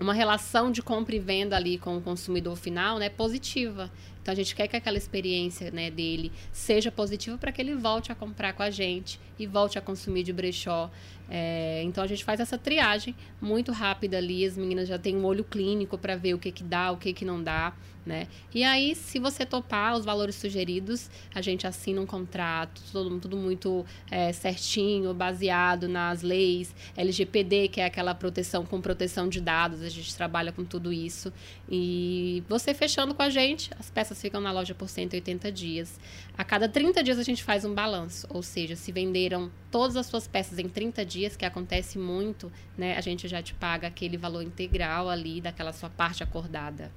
uma 0.00 0.14
relação 0.14 0.70
de 0.70 0.82
compra 0.82 1.14
e 1.14 1.18
venda 1.18 1.56
ali 1.56 1.78
com 1.78 1.96
o 1.96 2.00
consumidor 2.00 2.56
final, 2.56 2.98
né, 2.98 3.08
positiva. 3.08 3.90
Então 4.28 4.34
a 4.34 4.36
gente 4.36 4.54
quer 4.54 4.68
que 4.68 4.76
aquela 4.76 4.98
experiência, 4.98 5.70
né, 5.70 5.90
dele 5.90 6.30
seja 6.52 6.92
positiva 6.92 7.38
para 7.38 7.50
que 7.50 7.62
ele 7.62 7.74
volte 7.74 8.12
a 8.12 8.14
comprar 8.14 8.52
com 8.52 8.62
a 8.62 8.68
gente 8.68 9.18
e 9.38 9.46
volte 9.46 9.78
a 9.78 9.80
consumir 9.80 10.22
de 10.22 10.34
brechó. 10.34 10.90
É, 11.30 11.82
então 11.84 12.04
a 12.04 12.06
gente 12.06 12.22
faz 12.22 12.38
essa 12.38 12.58
triagem 12.58 13.14
muito 13.40 13.72
rápida 13.72 14.18
ali, 14.18 14.44
as 14.44 14.56
meninas 14.56 14.86
já 14.86 14.98
têm 14.98 15.16
um 15.16 15.24
olho 15.24 15.44
clínico 15.44 15.96
para 15.96 16.14
ver 16.14 16.34
o 16.34 16.38
que 16.38 16.52
que 16.52 16.62
dá, 16.62 16.90
o 16.90 16.98
que 16.98 17.14
que 17.14 17.24
não 17.24 17.42
dá, 17.42 17.74
né? 18.08 18.26
E 18.54 18.64
aí, 18.64 18.94
se 18.94 19.18
você 19.18 19.44
topar 19.44 19.94
os 19.94 20.04
valores 20.04 20.34
sugeridos, 20.34 21.10
a 21.34 21.42
gente 21.42 21.66
assina 21.66 22.00
um 22.00 22.06
contrato, 22.06 22.80
tudo, 22.90 23.20
tudo 23.20 23.36
muito 23.36 23.84
é, 24.10 24.32
certinho, 24.32 25.12
baseado 25.12 25.86
nas 25.86 26.22
leis, 26.22 26.74
LGPD, 26.96 27.68
que 27.68 27.80
é 27.82 27.84
aquela 27.84 28.14
proteção 28.14 28.64
com 28.64 28.80
proteção 28.80 29.28
de 29.28 29.40
dados, 29.40 29.82
a 29.82 29.90
gente 29.90 30.16
trabalha 30.16 30.50
com 30.50 30.64
tudo 30.64 30.90
isso. 30.90 31.30
E 31.68 32.42
você 32.48 32.72
fechando 32.72 33.14
com 33.14 33.22
a 33.22 33.28
gente, 33.28 33.70
as 33.78 33.90
peças 33.90 34.17
ficam 34.20 34.40
na 34.40 34.52
loja 34.52 34.74
por 34.74 34.88
180 34.88 35.50
dias. 35.52 35.98
A 36.36 36.44
cada 36.44 36.68
30 36.68 37.02
dias 37.02 37.18
a 37.18 37.22
gente 37.22 37.42
faz 37.42 37.64
um 37.64 37.74
balanço, 37.74 38.26
ou 38.30 38.42
seja, 38.42 38.76
se 38.76 38.92
venderam 38.92 39.50
todas 39.70 39.96
as 39.96 40.06
suas 40.06 40.26
peças 40.26 40.58
em 40.58 40.68
30 40.68 41.04
dias, 41.04 41.36
que 41.36 41.44
acontece 41.44 41.98
muito, 41.98 42.50
né, 42.76 42.96
a 42.96 43.00
gente 43.00 43.26
já 43.28 43.42
te 43.42 43.54
paga 43.54 43.86
aquele 43.88 44.16
valor 44.16 44.42
integral 44.42 45.08
ali 45.08 45.40
daquela 45.40 45.72
sua 45.72 45.90
parte 45.90 46.22
acordada. 46.22 46.90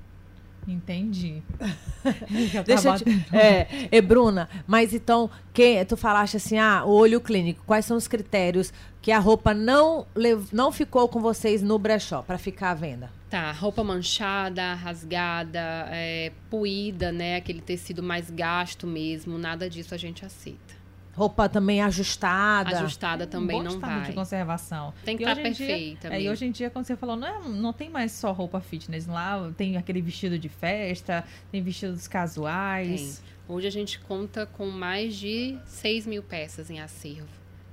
Entendi. 0.68 1.42
Deixa 2.66 2.90
eu 2.90 2.98
te... 2.98 3.36
É, 3.36 3.68
e 3.92 4.00
Bruna, 4.01 4.48
mas 4.68 4.94
então, 4.94 5.30
quem, 5.54 5.84
tu 5.86 5.98
falaste 5.98 6.38
assim, 6.38 6.58
ah, 6.60 6.84
o 6.86 6.92
olho 6.92 7.20
clínico, 7.20 7.63
quais 7.66 7.86
são 7.86 7.98
os 7.98 8.08
critérios 8.08 8.72
que 9.01 9.12
a 9.12 9.18
roupa 9.18 9.54
não, 9.54 10.06
lev- 10.13 10.50
não 10.51 10.72
ficou 10.72 11.08
com 11.10 11.20
vocês 11.20 11.63
no 11.63 11.80
brechó 11.80 12.22
para 12.22 12.38
ficar 12.38 12.72
à 12.72 12.75
venda? 12.75 13.21
Tá, 13.32 13.52
roupa 13.54 13.82
manchada, 13.82 14.74
rasgada, 14.74 15.88
é, 15.90 16.34
poída, 16.50 17.12
né? 17.14 17.38
Aquele 17.38 17.62
tecido 17.62 18.04
mais 18.04 18.30
gasto 18.30 18.86
mesmo, 18.86 19.38
nada 19.38 19.70
disso 19.70 19.96
a 19.96 19.98
gente 19.98 20.26
aceita. 20.26 20.76
Roupa 21.14 21.48
também 21.48 21.82
ajustada. 21.82 22.78
Ajustada 22.80 23.26
também 23.26 23.58
Bom 23.58 23.64
não 23.64 23.76
estado 23.76 24.00
vai. 24.02 24.10
de 24.10 24.14
conservação. 24.14 24.94
Tem 25.06 25.16
que 25.16 25.24
E 25.24 25.26
estar 25.28 25.40
hoje 25.42 25.50
em 25.50 25.54
dia- 25.54 25.68
perfeita 25.68 26.08
É, 26.14 26.22
e 26.22 26.30
hoje 26.30 26.46
em 26.46 26.52
dia, 26.52 26.70
como 26.70 26.84
você 26.84 26.96
falou, 26.98 27.16
não, 27.16 27.28
é- 27.28 27.48
não 27.48 27.72
tem 27.74 27.90
mais 27.90 28.12
só 28.12 28.34
roupa 28.34 28.60
fitness. 28.60 29.08
Lá 29.08 29.50
tem 29.56 29.78
aquele 29.78 30.02
vestido 30.02 30.38
de 30.38 30.50
festa, 30.50 31.24
tem 31.52 31.62
vestidos 31.64 32.02
Tem. 32.04 32.12
casuais. 32.12 33.24
Hoje 33.48 33.66
a 33.68 33.72
gente 33.72 33.98
conta 34.00 34.46
com 34.46 34.68
mais 34.70 35.16
de 35.16 35.58
6 35.66 36.06
mil 36.06 36.22
peças 36.24 36.70
em 36.70 36.80
acervo, 36.82 37.28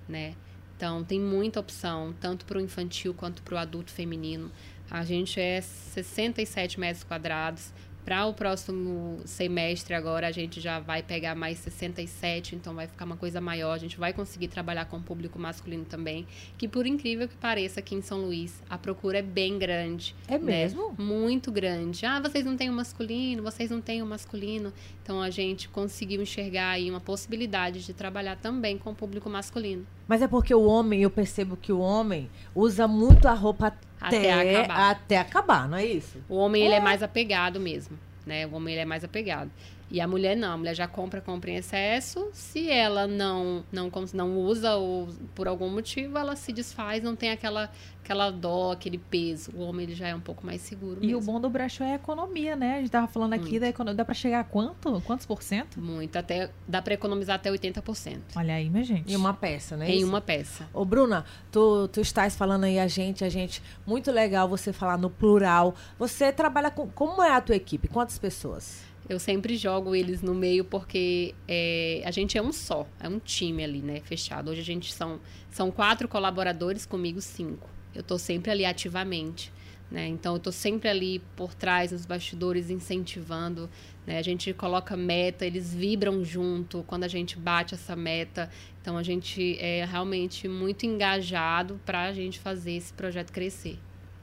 né? 0.08 0.34
Então 0.76 1.02
tem 1.02 1.20
muita 1.20 1.58
opção, 1.58 2.14
tanto 2.20 2.44
para 2.44 2.58
o 2.58 2.60
infantil 2.60 3.12
quanto 3.12 3.42
para 3.42 3.56
o 3.56 3.58
adulto 3.58 3.90
feminino. 3.90 4.50
A 4.90 5.04
gente 5.04 5.38
é 5.40 5.60
67 5.60 6.80
metros 6.80 7.04
quadrados. 7.04 7.72
Para 8.08 8.24
o 8.24 8.32
próximo 8.32 9.20
semestre 9.26 9.92
agora 9.92 10.28
a 10.28 10.32
gente 10.32 10.62
já 10.62 10.80
vai 10.80 11.02
pegar 11.02 11.34
mais 11.34 11.58
67, 11.58 12.56
então 12.56 12.74
vai 12.74 12.86
ficar 12.86 13.04
uma 13.04 13.18
coisa 13.18 13.38
maior. 13.38 13.74
A 13.74 13.78
gente 13.78 13.98
vai 13.98 14.14
conseguir 14.14 14.48
trabalhar 14.48 14.86
com 14.86 14.96
o 14.96 15.02
público 15.02 15.38
masculino 15.38 15.84
também, 15.84 16.26
que 16.56 16.66
por 16.66 16.86
incrível 16.86 17.28
que 17.28 17.36
pareça 17.36 17.80
aqui 17.80 17.94
em 17.94 18.00
São 18.00 18.22
Luís, 18.22 18.62
a 18.70 18.78
procura 18.78 19.18
é 19.18 19.22
bem 19.22 19.58
grande. 19.58 20.16
É 20.26 20.38
né? 20.38 20.44
mesmo? 20.44 20.94
Muito 20.96 21.52
grande. 21.52 22.06
Ah, 22.06 22.18
vocês 22.18 22.46
não 22.46 22.56
têm 22.56 22.70
o 22.70 22.72
masculino, 22.72 23.42
vocês 23.42 23.70
não 23.70 23.82
têm 23.82 24.00
o 24.00 24.06
masculino. 24.06 24.72
Então 25.02 25.20
a 25.20 25.28
gente 25.28 25.68
conseguiu 25.68 26.22
enxergar 26.22 26.70
aí 26.70 26.88
uma 26.88 27.00
possibilidade 27.00 27.84
de 27.84 27.92
trabalhar 27.92 28.36
também 28.36 28.78
com 28.78 28.88
o 28.88 28.94
público 28.94 29.28
masculino. 29.28 29.86
Mas 30.06 30.22
é 30.22 30.26
porque 30.26 30.54
o 30.54 30.62
homem, 30.62 31.02
eu 31.02 31.10
percebo 31.10 31.58
que 31.58 31.70
o 31.70 31.80
homem 31.80 32.30
usa 32.54 32.88
muito 32.88 33.28
a 33.28 33.34
roupa 33.34 33.76
até, 34.00 34.32
Até 34.32 34.56
acabar. 34.60 34.90
até 34.90 35.18
acabar, 35.18 35.68
não 35.68 35.78
é 35.78 35.84
isso? 35.84 36.18
O 36.28 36.36
homem 36.36 36.64
ele 36.64 36.74
é 36.74 36.80
mais 36.80 37.02
apegado 37.02 37.58
mesmo, 37.60 37.98
né? 38.26 38.46
O 38.46 38.54
homem 38.54 38.74
ele 38.74 38.82
é 38.82 38.84
mais 38.84 39.04
apegado. 39.04 39.50
E 39.90 40.00
a 40.00 40.06
mulher 40.06 40.36
não, 40.36 40.52
a 40.52 40.56
mulher 40.56 40.74
já 40.74 40.86
compra, 40.86 41.20
compra 41.20 41.50
em 41.50 41.56
excesso. 41.56 42.28
Se 42.32 42.70
ela 42.70 43.06
não 43.06 43.64
não 43.72 43.90
não 44.12 44.36
usa 44.38 44.74
ou 44.76 45.08
por 45.34 45.48
algum 45.48 45.68
motivo, 45.70 46.18
ela 46.18 46.36
se 46.36 46.52
desfaz, 46.52 47.02
não 47.02 47.16
tem 47.16 47.30
aquela 47.30 47.70
aquela 48.02 48.30
dó, 48.30 48.72
aquele 48.72 48.96
peso. 48.98 49.50
O 49.54 49.60
homem 49.60 49.84
ele 49.84 49.94
já 49.94 50.08
é 50.08 50.14
um 50.14 50.20
pouco 50.20 50.44
mais 50.44 50.62
seguro 50.62 50.98
E 51.02 51.14
o 51.14 51.18
mesmo. 51.18 51.32
bom 51.32 51.40
do 51.40 51.50
brechó 51.50 51.84
é 51.84 51.92
a 51.92 51.94
economia, 51.96 52.56
né? 52.56 52.76
A 52.76 52.80
gente 52.80 52.90
tava 52.90 53.06
falando 53.06 53.34
aqui 53.34 53.44
Muito. 53.44 53.60
da 53.60 53.68
economia. 53.68 53.96
Dá 53.96 54.04
pra 54.04 54.14
chegar 54.14 54.40
a 54.40 54.44
quanto? 54.44 55.00
Quantos 55.02 55.26
por 55.26 55.42
cento? 55.42 55.78
Muito, 55.80 56.16
até 56.16 56.50
dá 56.66 56.80
para 56.80 56.94
economizar 56.94 57.36
até 57.36 57.50
80% 57.50 58.18
Olha 58.36 58.54
aí, 58.54 58.70
minha 58.70 58.84
gente. 58.84 59.12
Em 59.12 59.16
uma 59.16 59.34
peça, 59.34 59.76
né? 59.76 59.90
em 59.90 60.04
uma 60.04 60.20
peça. 60.20 60.68
Ô, 60.72 60.84
Bruna, 60.84 61.24
tu, 61.52 61.88
tu 61.88 62.00
estás 62.00 62.34
falando 62.34 62.64
aí 62.64 62.78
a 62.78 62.88
gente, 62.88 63.24
a 63.24 63.28
gente. 63.28 63.62
Muito 63.86 64.10
legal 64.10 64.48
você 64.48 64.72
falar 64.72 64.96
no 64.96 65.10
plural. 65.10 65.74
Você 65.98 66.32
trabalha 66.32 66.70
com. 66.70 66.88
Como 66.88 67.22
é 67.22 67.32
a 67.32 67.40
tua 67.40 67.56
equipe? 67.56 67.88
Quantas 67.88 68.18
pessoas? 68.18 68.82
Eu 69.08 69.18
sempre 69.18 69.56
jogo 69.56 69.94
eles 69.94 70.20
no 70.20 70.34
meio 70.34 70.64
porque 70.64 71.34
é, 71.48 72.02
a 72.04 72.10
gente 72.10 72.36
é 72.36 72.42
um 72.42 72.52
só, 72.52 72.86
é 73.00 73.08
um 73.08 73.18
time 73.18 73.64
ali, 73.64 73.80
né, 73.80 74.00
fechado. 74.00 74.50
Hoje 74.50 74.60
a 74.60 74.64
gente 74.64 74.92
são, 74.92 75.18
são 75.50 75.70
quatro 75.70 76.06
colaboradores, 76.06 76.84
comigo 76.84 77.20
cinco. 77.20 77.70
Eu 77.94 78.02
tô 78.02 78.18
sempre 78.18 78.50
ali 78.50 78.66
ativamente, 78.66 79.50
né? 79.90 80.06
Então 80.06 80.34
eu 80.34 80.38
tô 80.38 80.52
sempre 80.52 80.90
ali 80.90 81.20
por 81.34 81.54
trás, 81.54 81.90
nos 81.90 82.04
bastidores, 82.04 82.68
incentivando. 82.68 83.70
Né? 84.06 84.18
A 84.18 84.22
gente 84.22 84.52
coloca 84.52 84.94
meta, 84.94 85.46
eles 85.46 85.72
vibram 85.72 86.22
junto 86.22 86.84
quando 86.86 87.04
a 87.04 87.08
gente 87.08 87.38
bate 87.38 87.74
essa 87.74 87.96
meta. 87.96 88.50
Então 88.82 88.98
a 88.98 89.02
gente 89.02 89.56
é 89.58 89.86
realmente 89.86 90.46
muito 90.46 90.84
engajado 90.84 91.80
para 91.86 92.02
a 92.04 92.12
gente 92.12 92.38
fazer 92.38 92.72
esse 92.72 92.92
projeto 92.92 93.32
crescer. 93.32 93.78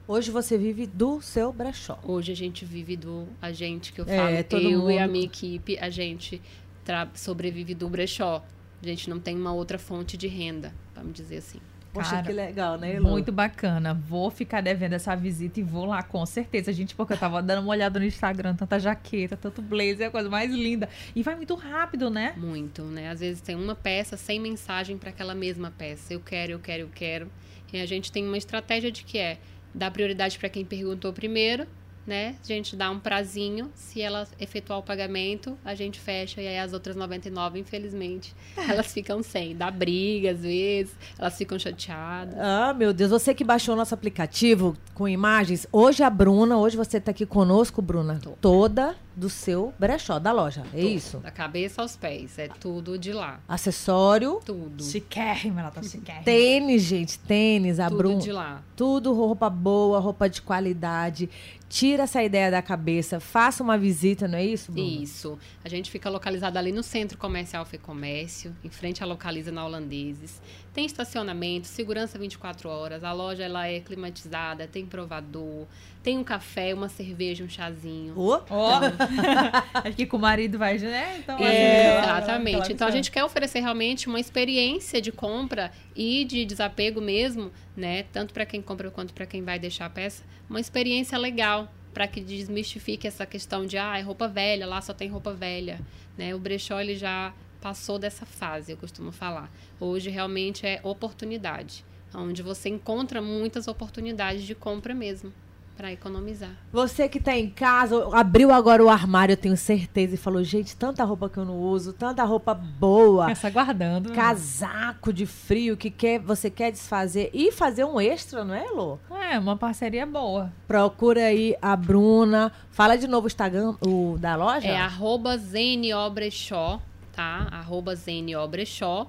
Hoje 0.08 0.30
você 0.30 0.56
vive 0.56 0.86
do 0.86 1.20
seu 1.20 1.52
brechó. 1.52 1.98
Hoje 2.04 2.30
a 2.30 2.36
gente 2.36 2.64
vive 2.64 2.96
do 2.96 3.26
a 3.42 3.50
gente 3.50 3.92
que 3.92 4.00
eu 4.00 4.04
É, 4.06 4.16
falo, 4.16 4.44
todo 4.44 4.62
eu 4.70 4.90
e 4.90 4.98
a 4.98 5.02
mundo- 5.02 5.12
minha 5.12 5.24
equipe, 5.24 5.76
a 5.80 5.90
gente 5.90 6.40
tra- 6.84 7.08
sobrevive 7.14 7.74
do 7.74 7.88
brechó. 7.88 8.44
A 8.82 8.86
gente 8.86 9.10
não 9.10 9.18
tem 9.18 9.36
uma 9.36 9.52
outra 9.52 9.78
fonte 9.78 10.16
de 10.16 10.28
renda, 10.28 10.72
vamos 10.94 11.12
dizer 11.12 11.38
assim. 11.38 11.58
Poxa, 11.92 12.10
Cara, 12.10 12.22
que 12.26 12.32
legal, 12.32 12.78
né, 12.78 12.96
Elô? 12.96 13.08
Muito 13.08 13.32
bacana. 13.32 13.94
Vou 13.94 14.30
ficar 14.30 14.60
devendo 14.60 14.92
essa 14.92 15.16
visita 15.16 15.58
e 15.58 15.62
vou 15.62 15.86
lá, 15.86 16.02
com 16.02 16.24
certeza, 16.26 16.70
gente, 16.72 16.94
porque 16.94 17.14
eu 17.14 17.16
tava 17.18 17.42
dando 17.42 17.62
uma 17.62 17.70
olhada 17.70 17.98
no 17.98 18.04
Instagram, 18.04 18.54
tanta 18.54 18.78
jaqueta, 18.78 19.34
tanto 19.34 19.62
blazer, 19.62 20.02
é 20.02 20.04
a 20.04 20.10
coisa 20.10 20.28
mais 20.28 20.50
linda. 20.52 20.88
E 21.16 21.22
vai 21.22 21.34
muito 21.34 21.54
rápido, 21.54 22.10
né? 22.10 22.34
Muito, 22.36 22.82
né? 22.82 23.08
Às 23.08 23.20
vezes 23.20 23.40
tem 23.40 23.56
uma 23.56 23.74
peça 23.74 24.14
sem 24.16 24.38
mensagem 24.38 24.98
para 24.98 25.08
aquela 25.08 25.34
mesma 25.34 25.72
peça. 25.76 26.12
Eu 26.12 26.20
quero, 26.20 26.52
eu 26.52 26.58
quero, 26.60 26.82
eu 26.82 26.90
quero. 26.94 27.28
E 27.72 27.80
a 27.80 27.86
gente 27.86 28.12
tem 28.12 28.24
uma 28.26 28.36
estratégia 28.38 28.92
de 28.92 29.02
que 29.02 29.16
é 29.18 29.38
dar 29.76 29.90
prioridade 29.90 30.38
para 30.38 30.48
quem 30.48 30.64
perguntou 30.64 31.12
primeiro, 31.12 31.66
né? 32.06 32.36
A 32.42 32.46
gente 32.46 32.74
dá 32.76 32.90
um 32.90 32.98
prazinho. 32.98 33.70
Se 33.74 34.00
ela 34.00 34.26
efetuar 34.40 34.78
o 34.78 34.82
pagamento, 34.82 35.58
a 35.64 35.74
gente 35.74 36.00
fecha. 36.00 36.40
E 36.40 36.46
aí 36.46 36.58
as 36.58 36.72
outras 36.72 36.96
99, 36.96 37.58
infelizmente, 37.58 38.34
elas 38.56 38.92
ficam 38.92 39.22
sem. 39.22 39.54
Dá 39.54 39.70
briga 39.70 40.30
às 40.30 40.40
vezes, 40.40 40.94
elas 41.18 41.36
ficam 41.36 41.58
chateadas. 41.58 42.34
Ah, 42.38 42.72
meu 42.72 42.92
Deus, 42.92 43.10
você 43.10 43.34
que 43.34 43.44
baixou 43.44 43.74
o 43.74 43.76
nosso 43.76 43.92
aplicativo 43.92 44.76
com 44.94 45.06
imagens, 45.06 45.66
hoje 45.70 46.02
a 46.02 46.08
Bruna, 46.08 46.56
hoje 46.56 46.76
você 46.76 47.00
tá 47.00 47.10
aqui 47.10 47.26
conosco, 47.26 47.82
Bruna, 47.82 48.18
Tô. 48.22 48.30
toda 48.40 48.96
do 49.16 49.30
seu 49.30 49.72
brechó, 49.78 50.18
da 50.18 50.30
loja, 50.30 50.62
é 50.74 50.80
isso? 50.82 51.18
Da 51.18 51.30
cabeça 51.30 51.80
aos 51.80 51.96
pés. 51.96 52.38
É 52.38 52.48
tudo 52.48 52.98
de 52.98 53.14
lá. 53.14 53.40
Acessório, 53.48 54.40
Tudo. 54.44 54.84
Chiquérrima, 54.84 55.62
ela 55.62 55.70
tá 55.70 55.82
chiquérrima. 55.82 56.22
tênis, 56.24 56.82
gente, 56.82 57.18
tênis, 57.18 57.80
a 57.80 57.88
tudo 57.88 58.18
de 58.18 58.30
lá. 58.30 58.62
tudo 58.76 59.14
roupa 59.14 59.48
boa, 59.48 59.98
roupa 59.98 60.28
de 60.28 60.42
qualidade. 60.42 61.30
Tira 61.68 62.04
essa 62.04 62.22
ideia 62.22 62.48
da 62.48 62.62
cabeça, 62.62 63.18
faça 63.18 63.60
uma 63.62 63.76
visita, 63.76 64.28
não 64.28 64.38
é 64.38 64.44
isso, 64.44 64.70
Bruna? 64.70 64.86
Isso. 65.02 65.36
A 65.64 65.68
gente 65.68 65.90
fica 65.90 66.08
localizado 66.08 66.56
ali 66.58 66.70
no 66.70 66.82
Centro 66.82 67.18
Comercial 67.18 67.64
Fê 67.64 67.76
Comércio, 67.76 68.54
em 68.62 68.68
frente 68.70 69.02
à 69.02 69.06
Localiza 69.06 69.50
na 69.50 69.64
Holandeses. 69.66 70.40
Tem 70.72 70.86
estacionamento, 70.86 71.66
segurança 71.66 72.18
24 72.18 72.68
horas. 72.68 73.02
A 73.02 73.12
loja 73.12 73.42
ela 73.42 73.66
é 73.66 73.80
climatizada, 73.80 74.68
tem 74.68 74.86
provador, 74.86 75.66
tem 76.06 76.16
um 76.16 76.22
café, 76.22 76.72
uma 76.72 76.88
cerveja, 76.88 77.42
um 77.42 77.48
chazinho. 77.48 78.14
Ó, 78.16 78.78
acho 79.74 79.96
que 79.96 80.06
com 80.06 80.16
o 80.16 80.20
marido 80.20 80.56
vai, 80.56 80.78
né? 80.78 81.16
Então, 81.18 81.36
É, 81.40 81.98
assim, 81.98 82.12
exatamente. 82.12 82.72
Então 82.72 82.86
a 82.86 82.92
gente 82.92 83.10
quer 83.10 83.24
oferecer 83.24 83.58
realmente 83.58 84.06
uma 84.06 84.20
experiência 84.20 85.00
de 85.00 85.10
compra 85.10 85.72
e 85.96 86.24
de 86.24 86.44
desapego 86.44 87.00
mesmo, 87.00 87.50
né? 87.76 88.04
Tanto 88.12 88.32
para 88.32 88.46
quem 88.46 88.62
compra 88.62 88.88
quanto 88.88 89.12
para 89.12 89.26
quem 89.26 89.42
vai 89.42 89.58
deixar 89.58 89.86
a 89.86 89.90
peça, 89.90 90.22
uma 90.48 90.60
experiência 90.60 91.18
legal 91.18 91.68
para 91.92 92.06
que 92.06 92.20
desmistifique 92.20 93.08
essa 93.08 93.26
questão 93.26 93.66
de 93.66 93.76
ah, 93.76 93.98
é 93.98 94.00
roupa 94.00 94.28
velha, 94.28 94.64
lá 94.64 94.80
só 94.80 94.94
tem 94.94 95.08
roupa 95.08 95.32
velha, 95.32 95.80
né? 96.16 96.36
O 96.36 96.38
brechó 96.38 96.80
ele 96.80 96.94
já 96.94 97.34
passou 97.60 97.98
dessa 97.98 98.24
fase, 98.24 98.70
eu 98.70 98.76
costumo 98.76 99.10
falar. 99.10 99.50
Hoje 99.80 100.08
realmente 100.08 100.64
é 100.68 100.78
oportunidade, 100.84 101.84
onde 102.14 102.44
você 102.44 102.68
encontra 102.68 103.20
muitas 103.20 103.66
oportunidades 103.66 104.44
de 104.44 104.54
compra 104.54 104.94
mesmo 104.94 105.32
para 105.76 105.92
economizar. 105.92 106.50
Você 106.72 107.08
que 107.08 107.20
tá 107.20 107.36
em 107.36 107.50
casa, 107.50 108.08
abriu 108.16 108.50
agora 108.50 108.82
o 108.82 108.88
armário, 108.88 109.34
eu 109.34 109.36
tenho 109.36 109.56
certeza, 109.56 110.14
e 110.14 110.18
falou, 110.18 110.42
gente, 110.42 110.74
tanta 110.74 111.04
roupa 111.04 111.28
que 111.28 111.36
eu 111.36 111.44
não 111.44 111.58
uso, 111.58 111.92
tanta 111.92 112.24
roupa 112.24 112.54
boa. 112.54 113.30
Essa 113.30 113.48
aguardando. 113.48 114.08
né? 114.08 114.16
casaco 114.16 115.12
de 115.12 115.26
frio 115.26 115.76
que 115.76 115.90
quer, 115.90 116.18
você 116.18 116.50
quer 116.50 116.72
desfazer 116.72 117.30
e 117.32 117.52
fazer 117.52 117.84
um 117.84 118.00
extra, 118.00 118.44
não 118.44 118.54
é, 118.54 118.66
Lô? 118.70 118.98
É, 119.10 119.38
uma 119.38 119.56
parceria 119.56 120.06
boa. 120.06 120.50
Procura 120.66 121.26
aí 121.26 121.54
a 121.60 121.76
Bruna. 121.76 122.50
Fala 122.70 122.96
de 122.96 123.06
novo 123.06 123.26
o 123.26 123.28
Instagram 123.28 123.74
o 123.86 124.16
da 124.18 124.34
loja. 124.34 124.66
É 124.66 124.76
arroba 124.76 125.36
Zeniobrechó, 125.36 126.80
tá? 127.12 127.48
Arroba 127.50 127.94
Zeniobrechó. 127.94 129.06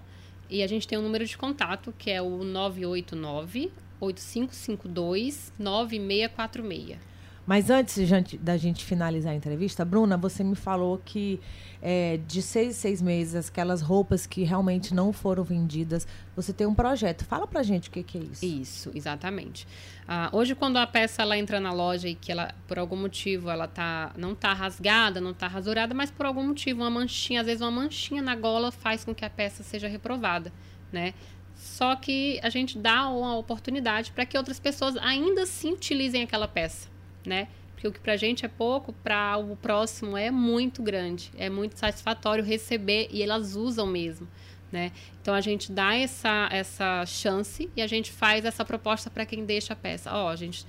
E 0.49 0.63
a 0.63 0.67
gente 0.67 0.87
tem 0.87 0.97
um 0.97 1.01
número 1.01 1.25
de 1.25 1.37
contato, 1.37 1.93
que 1.97 2.09
é 2.09 2.21
o 2.21 2.43
989 2.43 3.71
8552 3.99 5.53
9646. 5.59 6.97
Mas 7.45 7.69
antes 7.69 7.95
gente- 8.05 8.37
da 8.37 8.57
gente 8.57 8.83
finalizar 8.83 9.31
a 9.31 9.35
entrevista, 9.35 9.85
Bruna, 9.85 10.17
você 10.17 10.43
me 10.43 10.53
falou 10.53 11.01
que 11.05 11.39
é, 11.81 12.19
de 12.27 12.41
seis 12.41 12.69
em 12.69 12.73
seis 12.73 13.01
meses, 13.01 13.47
aquelas 13.47 13.81
roupas 13.81 14.27
que 14.27 14.43
realmente 14.43 14.93
não 14.93 15.13
foram 15.13 15.45
vendidas, 15.45 16.05
você 16.35 16.51
tem 16.51 16.67
um 16.67 16.73
projeto. 16.75 17.23
Fala 17.23 17.47
pra 17.47 17.63
gente 17.63 17.87
o 17.87 17.91
que, 17.91 18.03
que 18.03 18.17
é 18.17 18.21
isso. 18.21 18.45
Isso, 18.45 18.91
exatamente. 18.93 19.65
Ah, 20.05 20.29
hoje, 20.33 20.55
quando 20.55 20.75
a 20.75 20.85
peça 20.85 21.21
ela 21.21 21.37
entra 21.37 21.57
na 21.57 21.71
loja 21.71 22.09
e 22.09 22.15
que 22.15 22.33
ela, 22.33 22.53
por 22.67 22.77
algum 22.79 22.97
motivo, 22.97 23.49
ela 23.49 23.65
tá, 23.67 24.11
não 24.17 24.35
tá 24.35 24.51
rasgada, 24.51 25.21
não 25.21 25.33
tá 25.33 25.47
rasurada, 25.47 25.93
mas 25.93 26.11
por 26.11 26.25
algum 26.25 26.45
motivo, 26.45 26.81
uma 26.81 26.89
manchinha, 26.89 27.39
às 27.39 27.45
vezes 27.47 27.61
uma 27.61 27.71
manchinha 27.71 28.21
na 28.21 28.35
gola 28.35 28.73
faz 28.73 29.05
com 29.05 29.15
que 29.15 29.23
a 29.23 29.29
peça 29.29 29.63
seja 29.63 29.87
reprovada, 29.87 30.51
né? 30.91 31.13
Só 31.57 31.95
que 31.95 32.39
a 32.43 32.49
gente 32.49 32.77
dá 32.77 33.09
uma 33.09 33.35
oportunidade 33.35 34.11
para 34.11 34.25
que 34.25 34.37
outras 34.37 34.59
pessoas 34.59 34.95
ainda 34.97 35.41
assim 35.41 35.73
utilizem 35.73 36.21
aquela 36.21 36.47
peça, 36.47 36.87
né? 37.25 37.47
Porque 37.73 37.87
o 37.87 37.91
que 37.91 37.99
pra 37.99 38.15
gente 38.15 38.45
é 38.45 38.47
pouco, 38.47 38.93
para 38.93 39.37
o 39.37 39.55
próximo 39.55 40.15
é 40.15 40.29
muito 40.29 40.83
grande. 40.83 41.31
É 41.35 41.49
muito 41.49 41.77
satisfatório 41.77 42.43
receber 42.43 43.07
e 43.11 43.23
elas 43.23 43.55
usam 43.55 43.87
mesmo, 43.87 44.27
né? 44.71 44.91
Então 45.19 45.33
a 45.33 45.41
gente 45.41 45.71
dá 45.71 45.95
essa, 45.95 46.47
essa 46.51 47.03
chance 47.07 47.69
e 47.75 47.81
a 47.81 47.87
gente 47.87 48.11
faz 48.11 48.45
essa 48.45 48.63
proposta 48.63 49.09
para 49.09 49.25
quem 49.25 49.43
deixa 49.43 49.73
a 49.73 49.75
peça. 49.75 50.11
Ó, 50.13 50.29
a 50.29 50.35
gente 50.35 50.63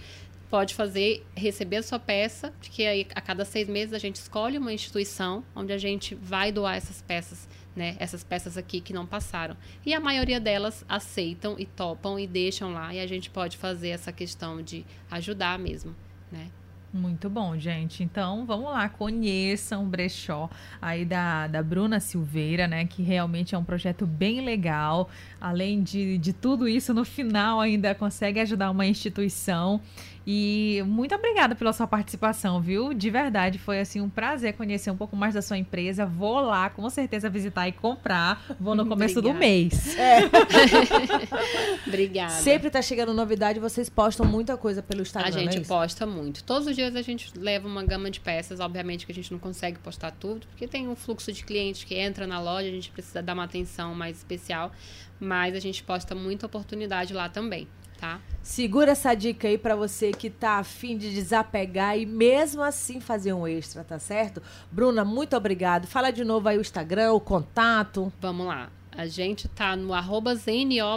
pode 0.51 0.75
fazer, 0.75 1.27
receber 1.37 1.77
a 1.77 1.83
sua 1.83 1.99
peça, 1.99 2.53
porque 2.59 2.85
aí 2.85 3.07
a 3.15 3.21
cada 3.21 3.45
seis 3.45 3.69
meses 3.69 3.93
a 3.93 3.99
gente 3.99 4.17
escolhe 4.17 4.59
uma 4.59 4.73
instituição 4.73 5.45
onde 5.55 5.73
a 5.73 5.79
gente 5.79 6.15
vai 6.15 6.51
doar 6.51 6.77
essas 6.77 7.03
peças, 7.03 7.49
né? 7.77 7.97
Essas 7.99 8.25
peças 8.25 8.57
aqui 8.57 8.81
que 8.81 8.93
não 8.93 9.07
passaram. 9.07 9.57
E 9.85 9.93
a 9.95 10.01
maioria 10.01 10.41
delas 10.41 10.85
aceitam 10.89 11.57
e 11.59 11.67
topam 11.67 12.19
e 12.19 12.27
deixam 12.27 12.73
lá. 12.73 12.93
E 12.95 13.01
a 13.01 13.07
gente 13.07 13.31
pode 13.31 13.57
fazer 13.57 13.91
essa 13.91 14.13
questão 14.13 14.63
de 14.63 14.85
ajudar 15.11 15.59
mesmo, 15.59 15.95
né? 16.33 16.49
Muito 16.93 17.29
bom, 17.29 17.59
gente. 17.59 18.03
Então, 18.03 18.47
vamos 18.47 18.71
lá, 18.71 18.89
conheçam 18.89 19.85
o 19.85 19.87
brechó 19.87 20.49
aí 20.81 21.05
da, 21.05 21.47
da 21.47 21.63
Bruna 21.63 22.01
Silveira, 22.01 22.67
né? 22.67 22.87
Que 22.87 23.03
realmente 23.03 23.55
é 23.55 23.59
um 23.59 23.65
projeto 23.65 24.07
bem 24.07 24.41
legal. 24.41 25.11
Além 25.39 25.83
de, 25.83 26.17
de 26.17 26.33
tudo 26.33 26.67
isso, 26.67 26.95
no 26.95 27.05
final 27.05 27.61
ainda 27.61 27.95
consegue 27.95 28.41
ajudar 28.41 28.71
uma 28.71 28.87
instituição. 28.87 29.83
E 30.31 30.83
muito 30.87 31.15
obrigada 31.15 31.55
pela 31.55 31.73
sua 31.73 31.87
participação, 31.87 32.61
viu? 32.61 32.93
De 32.93 33.09
verdade, 33.09 33.59
foi 33.59 33.81
assim 33.81 33.99
um 34.03 34.11
prazer 34.11 34.53
conhecer 34.53 34.91
um 34.91 34.97
pouco 34.97 35.17
mais 35.17 35.33
da 35.33 35.41
sua 35.41 35.57
empresa. 35.57 36.05
Vou 36.05 36.39
lá, 36.39 36.69
com 36.69 36.91
certeza, 36.91 37.31
visitar 37.31 37.67
e 37.67 37.73
comprar. 37.73 38.45
Vou 38.61 38.75
no 38.75 38.85
começo 38.87 39.23
do 39.23 39.31
Obrigada. 39.31 39.39
mês. 39.39 39.97
Obrigada. 41.89 42.35
Sempre 42.35 42.69
tá 42.69 42.83
chegando 42.83 43.15
novidade, 43.15 43.59
vocês 43.59 43.89
postam 43.89 44.27
muita 44.27 44.55
coisa 44.59 44.83
pelo 44.83 45.01
Instagram. 45.01 45.35
A 45.35 45.41
é 45.41 45.45
gente 45.45 45.63
isso? 45.63 45.69
posta 45.69 46.05
muito. 46.05 46.45
Todos 46.45 46.69
os 46.69 46.77
dias 46.77 46.95
a 46.95 47.01
gente 47.01 47.33
leva 47.35 47.67
uma 47.67 47.83
gama 47.83 48.11
de 48.11 48.21
peças. 48.21 48.61
Obviamente 48.61 49.07
que 49.07 49.13
a 49.13 49.15
gente 49.15 49.33
não 49.33 49.39
consegue 49.39 49.79
postar 49.79 50.11
tudo, 50.11 50.47
porque 50.49 50.69
tem 50.69 50.89
um 50.89 50.95
fluxo 50.95 51.33
de 51.33 51.43
clientes 51.43 51.85
que 51.85 51.95
entra 51.95 52.27
na 52.27 52.39
loja, 52.39 52.69
a 52.69 52.73
gente 52.73 52.91
precisa 52.91 53.23
dar 53.23 53.33
uma 53.33 53.45
atenção 53.45 53.95
mais 53.95 54.19
especial. 54.19 54.73
Mas 55.19 55.55
a 55.55 55.59
gente 55.59 55.83
posta 55.83 56.15
muita 56.15 56.45
oportunidade 56.47 57.13
lá 57.13 57.29
também, 57.31 57.67
tá? 57.99 58.21
Segura 58.43 58.93
essa 58.93 59.15
dica 59.15 59.47
aí 59.47 59.59
pra 59.59 59.77
você 59.77 60.11
que 60.11 60.31
tá 60.31 60.59
afim 60.59 60.97
de 60.97 61.13
desapegar 61.13 61.99
e 61.99 62.07
mesmo 62.07 62.63
assim 62.63 63.01
fazer 63.01 63.33
um 63.35 63.47
extra, 63.47 63.85
tá 63.85 63.99
certo? 63.99 64.43
Bruna, 64.73 65.05
muito 65.05 65.37
obrigado. 65.37 65.87
Fala 65.87 66.11
de 66.11 66.25
novo 66.25 66.49
aí 66.49 66.57
o 66.57 66.63
Instagram, 66.63 67.13
o 67.13 67.21
contato. 67.21 68.11
Vamos 68.21 68.47
lá. 68.47 68.71
A 68.97 69.07
gente 69.07 69.47
tá 69.49 69.77
no 69.77 69.93
arroba 69.93 70.35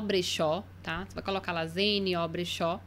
Brechó, 0.01 0.63
tá? 0.81 1.05
Você 1.07 1.15
vai 1.15 1.23
colocar 1.23 1.51
lá 1.51 1.65
Brechó. 2.29 2.79